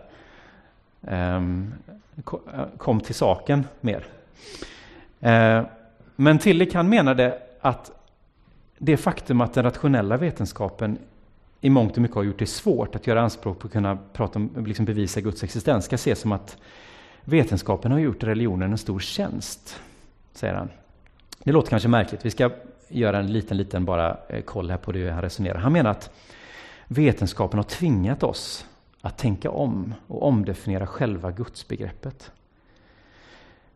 ehm, 1.08 1.74
eh, 2.18 2.66
kom 2.78 3.02
till 3.02 3.16
saken 3.16 3.68
mer. 3.82 4.06
Eh, 5.20 5.64
men 6.16 6.40
Tillich 6.40 6.74
han 6.74 6.90
menade 6.90 7.38
att 7.62 7.92
det 8.78 8.98
faktum 8.98 9.42
att 9.42 9.54
den 9.54 9.64
rationella 9.64 10.18
vetenskapen 10.18 10.98
i 11.62 11.70
mångt 11.70 11.92
och 11.92 12.02
mycket 12.02 12.16
har 12.16 12.24
gjort 12.24 12.40
det 12.40 12.46
svårt 12.46 12.96
att 12.96 13.08
göra 13.08 13.22
anspråk 13.22 13.60
på 13.60 13.68
att 13.68 13.74
kunna 13.74 13.98
prata 14.14 14.40
om, 14.40 14.66
liksom 14.66 14.86
bevisa 14.86 15.22
Guds 15.22 15.44
existens 15.44 15.86
ska 15.86 15.96
ses 15.96 16.20
som 16.20 16.32
att 16.32 16.58
vetenskapen 17.24 17.92
har 17.92 18.00
gjort 18.00 18.24
religionen 18.24 18.72
en 18.72 18.78
stor 18.78 19.00
tjänst, 19.00 19.80
säger 20.34 20.54
han. 20.54 20.70
Det 21.44 21.52
låter 21.52 21.70
kanske 21.70 21.90
märkligt. 21.90 22.26
Vi 22.26 22.32
ska 22.32 22.50
göra 22.88 23.20
en 23.20 23.34
liten, 23.34 23.58
liten 23.58 23.86
bara 23.86 24.18
eh, 24.30 24.42
koll 24.42 24.70
här 24.70 24.78
på 24.78 24.92
det 24.92 25.10
han 25.10 25.22
resonerar. 25.22 25.58
Han 25.58 25.74
menar 25.74 25.92
att 25.92 26.10
vetenskapen 26.88 27.60
har 27.60 27.64
tvingat 27.64 28.24
oss 28.24 28.66
att 29.02 29.18
tänka 29.18 29.50
om 29.50 29.94
och 30.08 30.24
omdefiniera 30.24 30.88
själva 30.88 31.32
gudsbegreppet. 31.32 32.32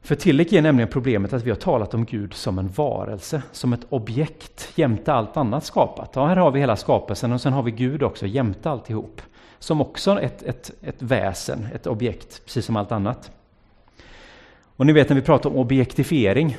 För 0.01 0.15
Tillich 0.15 0.53
är 0.53 0.61
nämligen 0.61 0.89
problemet 0.89 1.33
att 1.33 1.43
vi 1.43 1.49
har 1.49 1.57
talat 1.57 1.93
om 1.93 2.05
Gud 2.05 2.33
som 2.33 2.59
en 2.59 2.67
varelse, 2.67 3.41
som 3.51 3.73
ett 3.73 3.85
objekt 3.89 4.71
jämte 4.75 5.13
allt 5.13 5.37
annat 5.37 5.65
skapat. 5.65 6.11
Ja, 6.13 6.27
här 6.27 6.35
har 6.35 6.51
vi 6.51 6.59
hela 6.59 6.75
skapelsen 6.75 7.31
och 7.31 7.41
sen 7.41 7.53
har 7.53 7.63
vi 7.63 7.71
Gud 7.71 8.03
också 8.03 8.27
jämte 8.27 8.69
alltihop. 8.69 9.21
Som 9.59 9.81
också 9.81 10.21
ett, 10.21 10.43
ett, 10.43 10.71
ett 10.81 11.01
väsen, 11.01 11.67
ett 11.73 11.87
objekt, 11.87 12.41
precis 12.45 12.65
som 12.65 12.75
allt 12.75 12.91
annat. 12.91 13.31
Och 14.75 14.85
ni 14.85 14.93
vet 14.93 15.09
när 15.09 15.15
vi 15.15 15.21
pratar 15.21 15.49
om 15.49 15.55
objektifiering, 15.55 16.57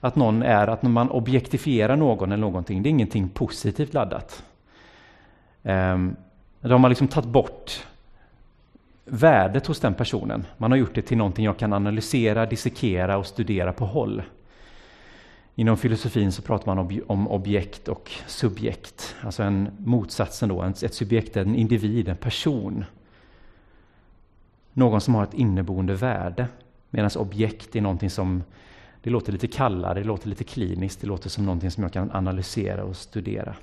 att 0.00 0.16
någon 0.16 0.42
är, 0.42 0.66
att 0.66 0.82
när 0.82 0.90
man 0.90 1.10
objektifierar 1.10 1.96
någon 1.96 2.32
eller 2.32 2.40
någonting, 2.40 2.82
det 2.82 2.88
är 2.88 2.90
ingenting 2.90 3.28
positivt 3.28 3.94
laddat. 3.94 4.42
Um, 5.62 6.16
Då 6.60 6.70
har 6.70 6.78
man 6.78 6.88
liksom 6.88 7.08
tagit 7.08 7.30
bort 7.30 7.86
värdet 9.04 9.66
hos 9.66 9.80
den 9.80 9.94
personen. 9.94 10.46
Man 10.56 10.70
har 10.70 10.78
gjort 10.78 10.94
det 10.94 11.02
till 11.02 11.16
någonting 11.16 11.44
jag 11.44 11.58
kan 11.58 11.72
analysera, 11.72 12.46
dissekera 12.46 13.18
och 13.18 13.26
studera 13.26 13.72
på 13.72 13.84
håll. 13.86 14.22
Inom 15.54 15.76
filosofin 15.76 16.32
så 16.32 16.42
pratar 16.42 16.74
man 16.74 17.02
om 17.06 17.28
objekt 17.28 17.88
och 17.88 18.10
subjekt, 18.26 19.16
alltså 19.22 19.42
en 19.42 19.68
motsatsen 19.78 20.48
då. 20.48 20.62
Ett 20.62 20.94
subjekt 20.94 21.36
är 21.36 21.40
en 21.40 21.54
individ, 21.54 22.08
en 22.08 22.16
person. 22.16 22.84
Någon 24.72 25.00
som 25.00 25.14
har 25.14 25.22
ett 25.22 25.34
inneboende 25.34 25.94
värde. 25.94 26.48
Medan 26.90 27.10
objekt 27.16 27.76
är 27.76 27.80
någonting 27.80 28.10
som, 28.10 28.42
det 29.02 29.10
låter 29.10 29.32
lite 29.32 29.46
kallare, 29.46 29.94
det 29.94 30.06
låter 30.06 30.28
lite 30.28 30.44
kliniskt, 30.44 31.00
det 31.00 31.06
låter 31.06 31.28
som 31.28 31.44
någonting 31.44 31.70
som 31.70 31.82
jag 31.82 31.92
kan 31.92 32.10
analysera 32.12 32.84
och 32.84 32.96
studera. 32.96 33.54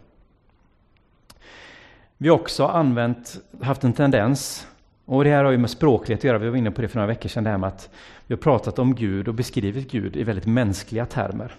Vi 2.17 2.29
har 2.29 2.35
också 2.35 2.65
använt, 2.65 3.37
haft 3.61 3.83
en 3.83 3.93
tendens, 3.93 4.67
och 5.05 5.23
det 5.23 5.29
här 5.29 5.43
har 5.43 5.51
ju 5.51 5.57
med 5.57 5.69
språklighet 5.69 6.19
att 6.19 6.23
göra, 6.23 6.37
vi 6.37 6.49
var 6.49 6.57
inne 6.57 6.71
på 6.71 6.81
det 6.81 6.87
för 6.87 6.95
några 6.95 7.07
veckor 7.07 7.29
sedan, 7.29 7.43
det 7.43 7.49
här 7.49 7.57
med 7.57 7.67
att 7.67 7.89
vi 8.27 8.35
har 8.35 8.41
pratat 8.41 8.79
om 8.79 8.95
Gud 8.95 9.27
och 9.27 9.33
beskrivit 9.33 9.91
Gud 9.91 10.15
i 10.15 10.23
väldigt 10.23 10.45
mänskliga 10.45 11.05
termer. 11.05 11.55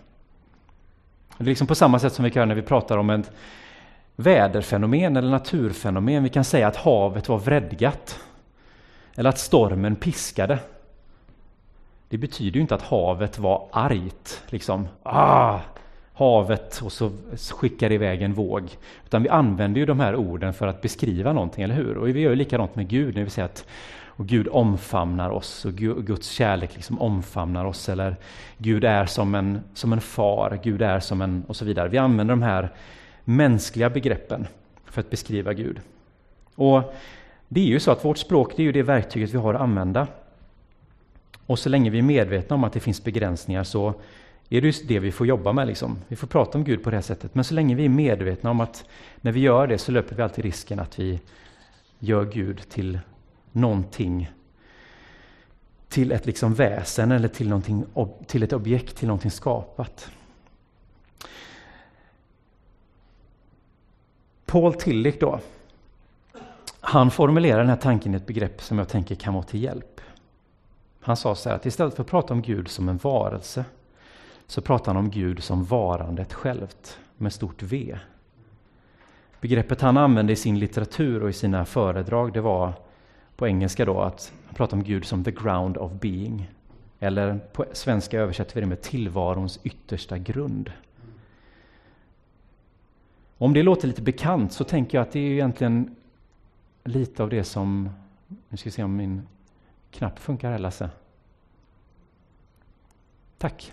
Det 1.38 1.44
är 1.44 1.48
liksom 1.48 1.66
på 1.66 1.74
samma 1.74 1.98
sätt 1.98 2.12
som 2.12 2.24
vi 2.24 2.30
kan 2.30 2.40
göra 2.40 2.46
när 2.48 2.54
vi 2.54 2.62
pratar 2.62 2.98
om 2.98 3.10
ett 3.10 3.30
väderfenomen 4.16 5.16
eller 5.16 5.30
naturfenomen. 5.30 6.22
Vi 6.22 6.28
kan 6.28 6.44
säga 6.44 6.68
att 6.68 6.76
havet 6.76 7.28
var 7.28 7.38
vredgat. 7.38 8.20
Eller 9.16 9.30
att 9.30 9.38
stormen 9.38 9.96
piskade. 9.96 10.58
Det 12.08 12.18
betyder 12.18 12.54
ju 12.54 12.60
inte 12.60 12.74
att 12.74 12.82
havet 12.82 13.38
var 13.38 13.68
argt. 13.72 14.42
Liksom, 14.46 14.88
ah, 15.02 15.60
havet 16.14 16.80
och 16.84 16.92
så 16.92 17.10
skickar 17.52 17.88
det 17.88 17.94
iväg 17.94 18.22
en 18.22 18.34
våg. 18.34 18.70
Utan 19.04 19.22
vi 19.22 19.28
använder 19.28 19.80
ju 19.80 19.86
de 19.86 20.00
här 20.00 20.16
orden 20.16 20.54
för 20.54 20.66
att 20.66 20.82
beskriva 20.82 21.32
någonting, 21.32 21.64
eller 21.64 21.74
hur? 21.74 21.96
Och 21.96 22.08
vi 22.08 22.20
gör 22.20 22.30
ju 22.30 22.36
likadant 22.36 22.76
med 22.76 22.88
Gud, 22.88 23.14
när 23.14 23.24
vi 23.24 23.30
säger 23.30 23.46
att 23.46 23.64
och 24.18 24.26
Gud 24.26 24.48
omfamnar 24.48 25.30
oss 25.30 25.64
och 25.64 25.72
Guds 25.72 26.30
kärlek 26.30 26.74
liksom 26.74 27.00
omfamnar 27.00 27.64
oss. 27.64 27.88
Eller 27.88 28.16
Gud 28.58 28.84
är 28.84 29.06
som 29.06 29.34
en, 29.34 29.60
som 29.74 29.92
en 29.92 30.00
far, 30.00 30.60
Gud 30.62 30.82
är 30.82 31.00
som 31.00 31.22
en... 31.22 31.44
och 31.46 31.56
så 31.56 31.64
vidare. 31.64 31.88
Vi 31.88 31.98
använder 31.98 32.32
de 32.32 32.42
här 32.42 32.68
mänskliga 33.24 33.90
begreppen 33.90 34.46
för 34.84 35.00
att 35.00 35.10
beskriva 35.10 35.52
Gud. 35.52 35.80
Och 36.54 36.94
det 37.48 37.60
är 37.60 37.64
ju 37.64 37.80
så 37.80 37.90
att 37.90 38.04
vårt 38.04 38.18
språk 38.18 38.52
det 38.56 38.62
är 38.62 38.64
ju 38.64 38.72
det 38.72 38.82
verktyget 38.82 39.34
vi 39.34 39.38
har 39.38 39.54
att 39.54 39.60
använda. 39.60 40.06
Och 41.48 41.58
så 41.58 41.68
länge 41.68 41.90
vi 41.90 41.98
är 41.98 42.02
medvetna 42.02 42.56
om 42.56 42.64
att 42.64 42.72
det 42.72 42.80
finns 42.80 43.04
begränsningar 43.04 43.64
så 43.64 43.88
är 44.48 44.60
det 44.60 44.66
just 44.66 44.88
det 44.88 44.98
vi 44.98 45.12
får 45.12 45.26
jobba 45.26 45.52
med. 45.52 45.66
Liksom. 45.66 45.98
Vi 46.08 46.16
får 46.16 46.26
prata 46.26 46.58
om 46.58 46.64
Gud 46.64 46.82
på 46.82 46.90
det 46.90 46.96
här 46.96 47.02
sättet. 47.02 47.34
Men 47.34 47.44
så 47.44 47.54
länge 47.54 47.74
vi 47.74 47.84
är 47.84 47.88
medvetna 47.88 48.50
om 48.50 48.60
att 48.60 48.84
när 49.20 49.32
vi 49.32 49.40
gör 49.40 49.66
det 49.66 49.78
så 49.78 49.92
löper 49.92 50.16
vi 50.16 50.22
alltid 50.22 50.44
risken 50.44 50.78
att 50.78 50.98
vi 50.98 51.20
gör 51.98 52.24
Gud 52.24 52.68
till 52.68 52.98
någonting 53.52 54.30
till 55.88 56.12
ett 56.12 56.26
liksom 56.26 56.54
väsen 56.54 57.12
eller 57.12 57.28
till, 57.28 57.60
till 58.26 58.42
ett 58.42 58.52
objekt, 58.52 58.96
till 58.96 59.08
någonting 59.08 59.30
skapat. 59.30 60.10
Paul 64.46 64.74
Tillich 64.74 65.16
då, 65.20 65.40
han 66.80 67.10
formulerar 67.10 67.58
den 67.58 67.68
här 67.68 67.76
tanken 67.76 68.14
i 68.14 68.16
ett 68.16 68.26
begrepp 68.26 68.62
som 68.62 68.78
jag 68.78 68.88
tänker 68.88 69.14
kan 69.14 69.34
vara 69.34 69.44
till 69.44 69.62
hjälp. 69.62 70.00
Han 71.08 71.16
sa 71.16 71.34
så 71.34 71.48
här 71.48 71.56
att 71.56 71.66
istället 71.66 71.94
för 71.94 72.02
att 72.02 72.10
prata 72.10 72.34
om 72.34 72.42
Gud 72.42 72.68
som 72.68 72.88
en 72.88 72.96
varelse 72.96 73.64
så 74.46 74.60
pratar 74.60 74.94
han 74.94 75.04
om 75.04 75.10
Gud 75.10 75.42
som 75.42 75.64
varandet 75.64 76.32
självt 76.32 76.98
med 77.16 77.32
stort 77.32 77.62
V. 77.62 77.98
Begreppet 79.40 79.80
han 79.80 79.96
använde 79.96 80.32
i 80.32 80.36
sin 80.36 80.58
litteratur 80.58 81.22
och 81.22 81.30
i 81.30 81.32
sina 81.32 81.64
föredrag 81.64 82.32
det 82.32 82.40
var 82.40 82.72
på 83.36 83.46
engelska 83.46 83.84
då 83.84 84.00
att 84.00 84.32
prata 84.54 84.76
om 84.76 84.84
Gud 84.84 85.04
som 85.04 85.24
the 85.24 85.30
ground 85.30 85.76
of 85.76 85.92
being. 85.92 86.50
Eller 87.00 87.38
på 87.52 87.64
svenska 87.72 88.20
översätter 88.20 88.54
vi 88.54 88.60
det 88.60 88.66
med 88.66 88.82
tillvarons 88.82 89.60
yttersta 89.62 90.18
grund. 90.18 90.72
Om 93.38 93.54
det 93.54 93.62
låter 93.62 93.88
lite 93.88 94.02
bekant 94.02 94.52
så 94.52 94.64
tänker 94.64 94.98
jag 94.98 95.02
att 95.02 95.12
det 95.12 95.20
är 95.20 95.32
egentligen 95.32 95.96
lite 96.84 97.22
av 97.22 97.30
det 97.30 97.44
som... 97.44 97.90
Nu 98.48 98.56
ska 98.56 98.66
vi 98.66 98.72
se 98.72 98.82
om 98.82 98.96
min 98.96 99.26
knapp 99.90 100.18
funkar 100.18 100.50
här 100.50 100.58
Lasse. 100.58 100.90
Tack. 103.38 103.72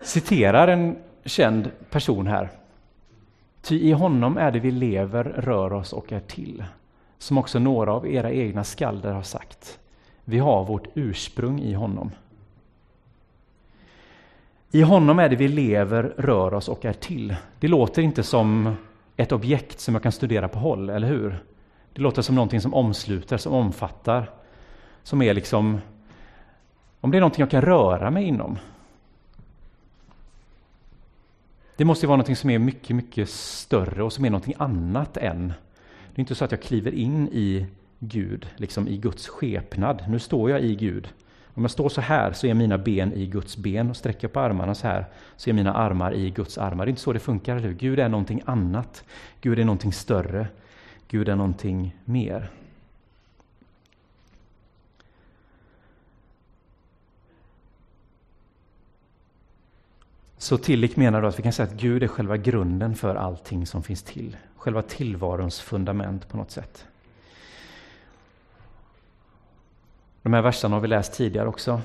Citerar 0.00 0.68
en 0.68 0.96
känd 1.24 1.70
person 1.90 2.26
här 2.26 2.50
Ty 3.64 3.80
i 3.80 3.92
honom 3.92 4.36
är 4.36 4.52
det 4.52 4.60
vi 4.60 4.70
lever, 4.70 5.24
rör 5.24 5.72
oss 5.72 5.92
och 5.92 6.12
är 6.12 6.20
till. 6.20 6.64
Som 7.18 7.38
också 7.38 7.58
några 7.58 7.92
av 7.92 8.08
era 8.08 8.32
egna 8.32 8.64
skalder 8.64 9.12
har 9.12 9.22
sagt. 9.22 9.78
Vi 10.24 10.38
har 10.38 10.64
vårt 10.64 10.86
ursprung 10.94 11.60
i 11.60 11.72
honom. 11.72 12.10
I 14.70 14.82
honom 14.82 15.18
är 15.18 15.28
det 15.28 15.36
vi 15.36 15.48
lever, 15.48 16.02
rör 16.02 16.54
oss 16.54 16.68
och 16.68 16.84
är 16.84 16.92
till. 16.92 17.36
Det 17.58 17.68
låter 17.68 18.02
inte 18.02 18.22
som 18.22 18.76
ett 19.16 19.32
objekt 19.32 19.80
som 19.80 19.94
jag 19.94 20.02
kan 20.02 20.12
studera 20.12 20.48
på 20.48 20.58
håll, 20.58 20.90
eller 20.90 21.08
hur? 21.08 21.44
Det 21.94 22.02
låter 22.02 22.22
som 22.22 22.34
någonting 22.34 22.60
som 22.60 22.74
omsluter, 22.74 23.36
som 23.36 23.52
omfattar, 23.52 24.30
som 25.02 25.22
är 25.22 25.34
liksom... 25.34 25.80
Om 27.00 27.10
det 27.10 27.18
är 27.18 27.20
någonting 27.20 27.42
jag 27.42 27.50
kan 27.50 27.62
röra 27.62 28.10
mig 28.10 28.24
inom, 28.24 28.58
det 31.76 31.84
måste 31.84 32.06
vara 32.06 32.16
något 32.16 32.38
som 32.38 32.50
är 32.50 32.58
mycket, 32.58 32.96
mycket 32.96 33.28
större 33.30 34.02
och 34.02 34.12
som 34.12 34.24
är 34.24 34.30
någonting 34.30 34.54
annat 34.58 35.16
än... 35.16 35.52
Det 36.14 36.18
är 36.18 36.20
inte 36.20 36.34
så 36.34 36.44
att 36.44 36.50
jag 36.50 36.62
kliver 36.62 36.94
in 36.94 37.28
i 37.32 37.66
Gud, 37.98 38.46
liksom 38.56 38.88
i 38.88 38.96
Guds 38.96 39.28
skepnad. 39.28 40.04
Nu 40.08 40.18
står 40.18 40.50
jag 40.50 40.60
i 40.60 40.74
Gud. 40.74 41.08
Om 41.54 41.62
jag 41.62 41.70
står 41.70 41.88
så 41.88 42.00
här 42.00 42.32
så 42.32 42.46
är 42.46 42.54
mina 42.54 42.78
ben 42.78 43.12
i 43.12 43.26
Guds 43.26 43.56
ben 43.56 43.90
och 43.90 43.96
sträcker 43.96 44.28
på 44.28 44.40
armarna 44.40 44.74
så 44.74 44.86
här 44.86 45.06
så 45.36 45.50
är 45.50 45.54
mina 45.54 45.74
armar 45.74 46.14
i 46.14 46.30
Guds 46.30 46.58
armar. 46.58 46.84
Det 46.84 46.88
är 46.88 46.90
inte 46.90 47.02
så 47.02 47.12
det 47.12 47.18
funkar, 47.18 47.56
eller 47.56 47.68
hur? 47.68 47.74
Gud 47.74 47.98
är 47.98 48.08
någonting 48.08 48.42
annat. 48.44 49.04
Gud 49.40 49.58
är 49.58 49.64
någonting 49.64 49.92
större. 49.92 50.46
Gud 51.14 51.28
är 51.28 51.36
någonting 51.36 51.96
mer. 52.04 52.50
Så 60.38 60.58
Tillich 60.58 60.96
menar 60.96 61.22
då 61.22 61.28
att 61.28 61.38
vi 61.38 61.42
kan 61.42 61.52
säga 61.52 61.68
att 61.68 61.74
Gud 61.74 62.02
är 62.02 62.08
själva 62.08 62.36
grunden 62.36 62.94
för 62.94 63.14
allting 63.14 63.66
som 63.66 63.82
finns 63.82 64.02
till. 64.02 64.36
Själva 64.56 64.82
tillvarons 64.82 65.60
fundament 65.60 66.28
på 66.28 66.36
något 66.36 66.50
sätt. 66.50 66.86
De 70.22 70.32
här 70.32 70.42
verserna 70.42 70.76
har 70.76 70.80
vi 70.80 70.88
läst 70.88 71.12
tidigare 71.12 71.48
också. 71.48 71.80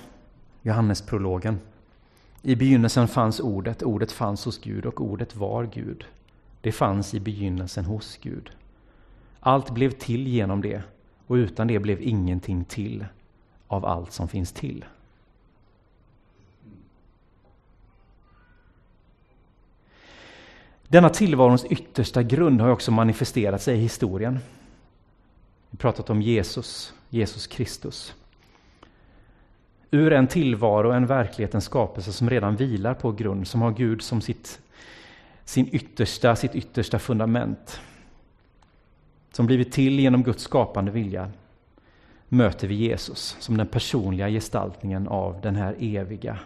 Johannesprologen. 0.61 1.59
I 2.41 2.55
begynnelsen 2.55 3.07
fanns 3.07 3.39
ordet, 3.39 3.83
ordet 3.83 4.11
fanns 4.11 4.45
hos 4.45 4.61
Gud 4.61 4.85
och 4.85 5.01
ordet 5.01 5.35
var 5.35 5.65
Gud. 5.65 6.05
Det 6.61 6.71
fanns 6.71 7.13
i 7.13 7.19
begynnelsen 7.19 7.85
hos 7.85 8.17
Gud. 8.17 8.51
Allt 9.39 9.71
blev 9.71 9.91
till 9.91 10.27
genom 10.27 10.61
det 10.61 10.81
och 11.27 11.33
utan 11.33 11.67
det 11.67 11.79
blev 11.79 12.01
ingenting 12.01 12.65
till 12.65 13.05
av 13.67 13.85
allt 13.85 14.11
som 14.11 14.27
finns 14.27 14.51
till. 14.51 14.85
Denna 20.87 21.09
tillvarons 21.09 21.65
yttersta 21.65 22.23
grund 22.23 22.61
har 22.61 22.69
också 22.69 22.91
manifesterat 22.91 23.61
sig 23.61 23.75
i 23.75 23.81
historien. 23.81 24.33
Vi 24.33 24.39
har 25.71 25.77
pratat 25.77 26.09
om 26.09 26.21
Jesus, 26.21 26.93
Jesus 27.09 27.47
Kristus. 27.47 28.15
Ur 29.91 30.13
en 30.13 30.27
tillvaro, 30.27 30.91
en 30.91 31.05
verklighet, 31.05 31.55
en 31.55 31.61
skapelse 31.61 32.13
som 32.13 32.29
redan 32.29 32.55
vilar 32.55 32.93
på 32.93 33.11
grund, 33.11 33.47
som 33.47 33.61
har 33.61 33.71
Gud 33.71 34.01
som 34.01 34.21
sitt, 34.21 34.59
sin 35.45 35.69
yttersta, 35.71 36.35
sitt 36.35 36.55
yttersta 36.55 36.99
fundament. 36.99 37.81
Som 39.31 39.45
blivit 39.45 39.71
till 39.71 39.99
genom 39.99 40.23
Guds 40.23 40.43
skapande 40.43 40.91
vilja, 40.91 41.29
möter 42.27 42.67
vi 42.67 42.75
Jesus 42.75 43.37
som 43.39 43.57
den 43.57 43.67
personliga 43.67 44.29
gestaltningen 44.29 45.07
av 45.07 45.41
den 45.41 45.55
här 45.55 45.75
eviga 45.79 46.39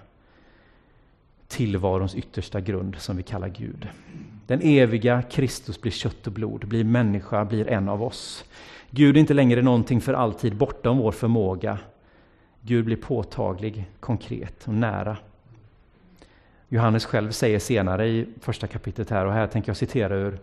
tillvarons 1.47 2.15
yttersta 2.15 2.61
grund 2.61 2.95
som 2.95 3.17
vi 3.17 3.23
kallar 3.23 3.47
Gud. 3.47 3.87
Den 4.47 4.61
eviga 4.61 5.21
Kristus 5.21 5.81
blir 5.81 5.91
kött 5.91 6.27
och 6.27 6.33
blod, 6.33 6.67
blir 6.67 6.83
människa, 6.83 7.45
blir 7.45 7.67
en 7.67 7.89
av 7.89 8.03
oss. 8.03 8.45
Gud 8.89 9.15
är 9.15 9.19
inte 9.19 9.33
längre 9.33 9.61
någonting 9.61 10.01
för 10.01 10.13
alltid 10.13 10.55
bortom 10.55 10.97
vår 10.97 11.11
förmåga. 11.11 11.77
Gud 12.61 12.85
blir 12.85 12.95
påtaglig, 12.95 13.85
konkret 13.99 14.67
och 14.67 14.73
nära. 14.73 15.17
Johannes 16.69 17.05
själv 17.05 17.31
säger 17.31 17.59
senare 17.59 18.07
i 18.07 18.25
första 18.41 18.67
kapitlet 18.67 19.09
här, 19.09 19.25
och 19.25 19.33
här 19.33 19.47
tänker 19.47 19.69
jag 19.69 19.77
citera 19.77 20.15
ur 20.15 20.39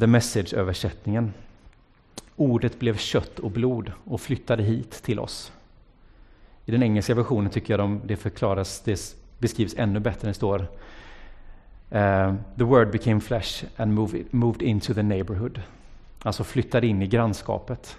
The 0.00 0.06
Message-översättningen. 0.06 1.32
Ordet 2.36 2.78
blev 2.78 2.96
kött 2.96 3.38
och 3.38 3.50
blod 3.50 3.92
och 4.04 4.20
flyttade 4.20 4.62
hit 4.62 4.90
till 4.90 5.18
oss. 5.18 5.52
I 6.66 6.70
den 6.70 6.82
engelska 6.82 7.14
versionen 7.14 7.50
tycker 7.50 7.72
jag 7.72 7.80
de, 7.80 8.00
det 8.04 8.16
förklaras, 8.16 8.80
det 8.84 9.16
beskrivs 9.38 9.74
ännu 9.76 10.00
bättre. 10.00 10.28
Det 10.28 10.34
står 10.34 10.66
Uh, 11.94 12.34
the 12.56 12.64
word 12.64 12.90
became 12.90 13.20
flesh 13.20 13.64
and 13.76 13.94
moved, 13.94 14.24
moved 14.30 14.62
into 14.62 14.94
the 14.94 15.02
neighborhood. 15.02 15.60
Alltså 16.22 16.44
flyttade 16.44 16.86
in 16.86 17.02
i 17.02 17.06
grannskapet. 17.06 17.96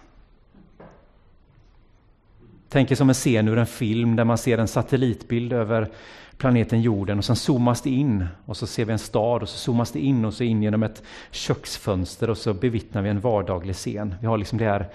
Tänk 2.70 2.92
er 2.92 2.96
som 2.96 3.10
en 3.10 3.14
scen 3.14 3.48
ur 3.48 3.58
en 3.58 3.66
film 3.68 4.16
där 4.16 4.24
man 4.24 4.38
ser 4.38 4.58
en 4.58 4.68
satellitbild 4.68 5.54
över 5.54 5.92
planeten 6.38 6.82
jorden 6.82 7.18
och 7.18 7.26
sen 7.26 7.36
zoomas 7.36 7.82
det 7.82 7.90
in 7.90 8.26
och 8.46 8.58
så 8.58 8.68
ser 8.68 8.86
vi 8.86 8.92
en 8.94 9.00
stad 9.00 9.42
och 9.42 9.50
så 9.50 9.58
zoomas 9.58 9.92
det 9.92 10.00
in 10.00 10.26
och 10.26 10.34
så 10.34 10.44
in 10.44 10.64
genom 10.64 10.84
ett 10.84 11.04
köksfönster 11.32 12.30
och 12.30 12.38
så 12.38 12.54
bevittnar 12.54 13.02
vi 13.02 13.10
en 13.10 13.20
vardaglig 13.20 13.76
scen. 13.76 14.16
Vi 14.22 14.28
har 14.28 14.38
liksom 14.38 14.58
det 14.58 14.66
här 14.66 14.90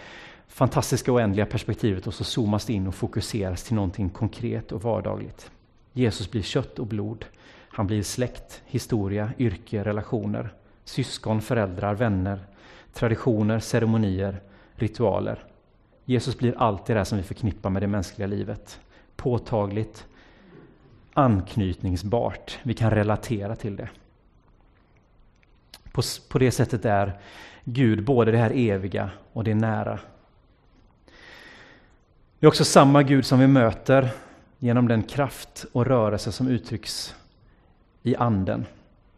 fantastiska 0.49 1.13
oändliga 1.13 1.47
perspektivet 1.47 2.07
och 2.07 2.15
så 2.15 2.25
zoomas 2.25 2.65
det 2.65 2.73
in 2.73 2.87
och 2.87 2.95
fokuseras 2.95 3.63
till 3.63 3.75
någonting 3.75 4.09
konkret 4.09 4.73
och 4.73 4.83
vardagligt. 4.83 5.51
Jesus 5.93 6.31
blir 6.31 6.43
kött 6.43 6.79
och 6.79 6.87
blod. 6.87 7.25
Han 7.69 7.87
blir 7.87 8.03
släkt, 8.03 8.63
historia, 8.67 9.31
yrke, 9.39 9.85
relationer, 9.85 10.53
syskon, 10.85 11.43
föräldrar, 11.43 11.95
vänner, 11.95 12.41
traditioner, 12.93 13.59
ceremonier, 13.59 14.41
ritualer. 14.75 15.45
Jesus 16.05 16.39
blir 16.39 16.55
allt 16.59 16.87
det 16.87 16.95
där 16.95 17.05
som 17.05 17.19
vi 17.19 17.25
förknippar 17.25 17.71
med 17.71 17.83
det 17.83 17.87
mänskliga 17.87 18.27
livet. 18.27 18.81
Påtagligt, 19.17 20.07
anknytningsbart. 21.19 22.59
Vi 22.63 22.75
kan 22.75 22.91
relatera 22.91 23.57
till 23.57 23.77
det. 23.77 23.89
På, 25.93 26.03
på 26.29 26.39
det 26.39 26.51
sättet 26.51 26.85
är 26.85 27.19
Gud 27.65 28.05
både 28.05 28.33
det 28.33 28.39
här 28.39 28.53
eviga 28.55 29.11
och 29.33 29.45
det 29.45 29.55
nära. 29.55 29.99
Det 32.39 32.47
är 32.47 32.49
också 32.49 32.65
samma 32.65 33.03
Gud 33.03 33.27
som 33.27 33.39
vi 33.39 33.47
möter 33.47 34.09
genom 34.59 34.89
den 34.89 35.03
kraft 35.03 35.67
och 35.73 35.87
rörelse 35.87 36.33
som 36.33 36.49
uttrycks 36.49 37.15
i 38.03 38.17
anden. 38.17 38.67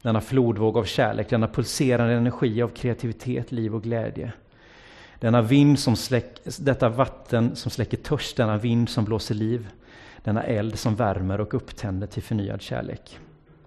Denna 0.02 0.20
flodvåg 0.20 0.78
av 0.78 0.84
kärlek, 0.84 1.30
denna 1.30 1.48
pulserande 1.48 2.14
energi 2.14 2.62
av 2.62 2.68
kreativitet, 2.68 3.52
liv 3.52 3.74
och 3.74 3.82
glädje. 3.82 4.32
Denna 5.18 5.42
vind 5.42 5.78
som 5.78 5.96
släck, 5.96 6.38
detta 6.58 6.88
vatten 6.88 7.56
som 7.56 7.70
släcker 7.70 7.96
törst, 7.96 8.36
denna 8.36 8.56
vind 8.56 8.88
som 8.88 9.04
blåser 9.04 9.34
liv, 9.34 9.68
denna 10.24 10.42
eld 10.42 10.78
som 10.78 10.94
värmer 10.94 11.40
och 11.40 11.54
upptänder 11.54 12.06
till 12.06 12.22
förnyad 12.22 12.62
kärlek. 12.62 13.18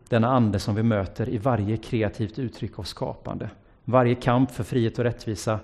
Denna 0.10 0.28
ande 0.28 0.60
som 0.60 0.76
vi 0.76 0.84
möter 0.84 1.30
i 1.30 1.38
varje 1.38 1.78
kreativt 1.78 2.40
uttryck 2.40 2.80
av 2.80 2.84
skapande. 2.84 3.50
Varje 3.86 4.16
kamp 4.16 4.52
för 4.52 4.64
frihet 4.64 5.00
och 5.00 5.04
rättvisa, 5.04 5.60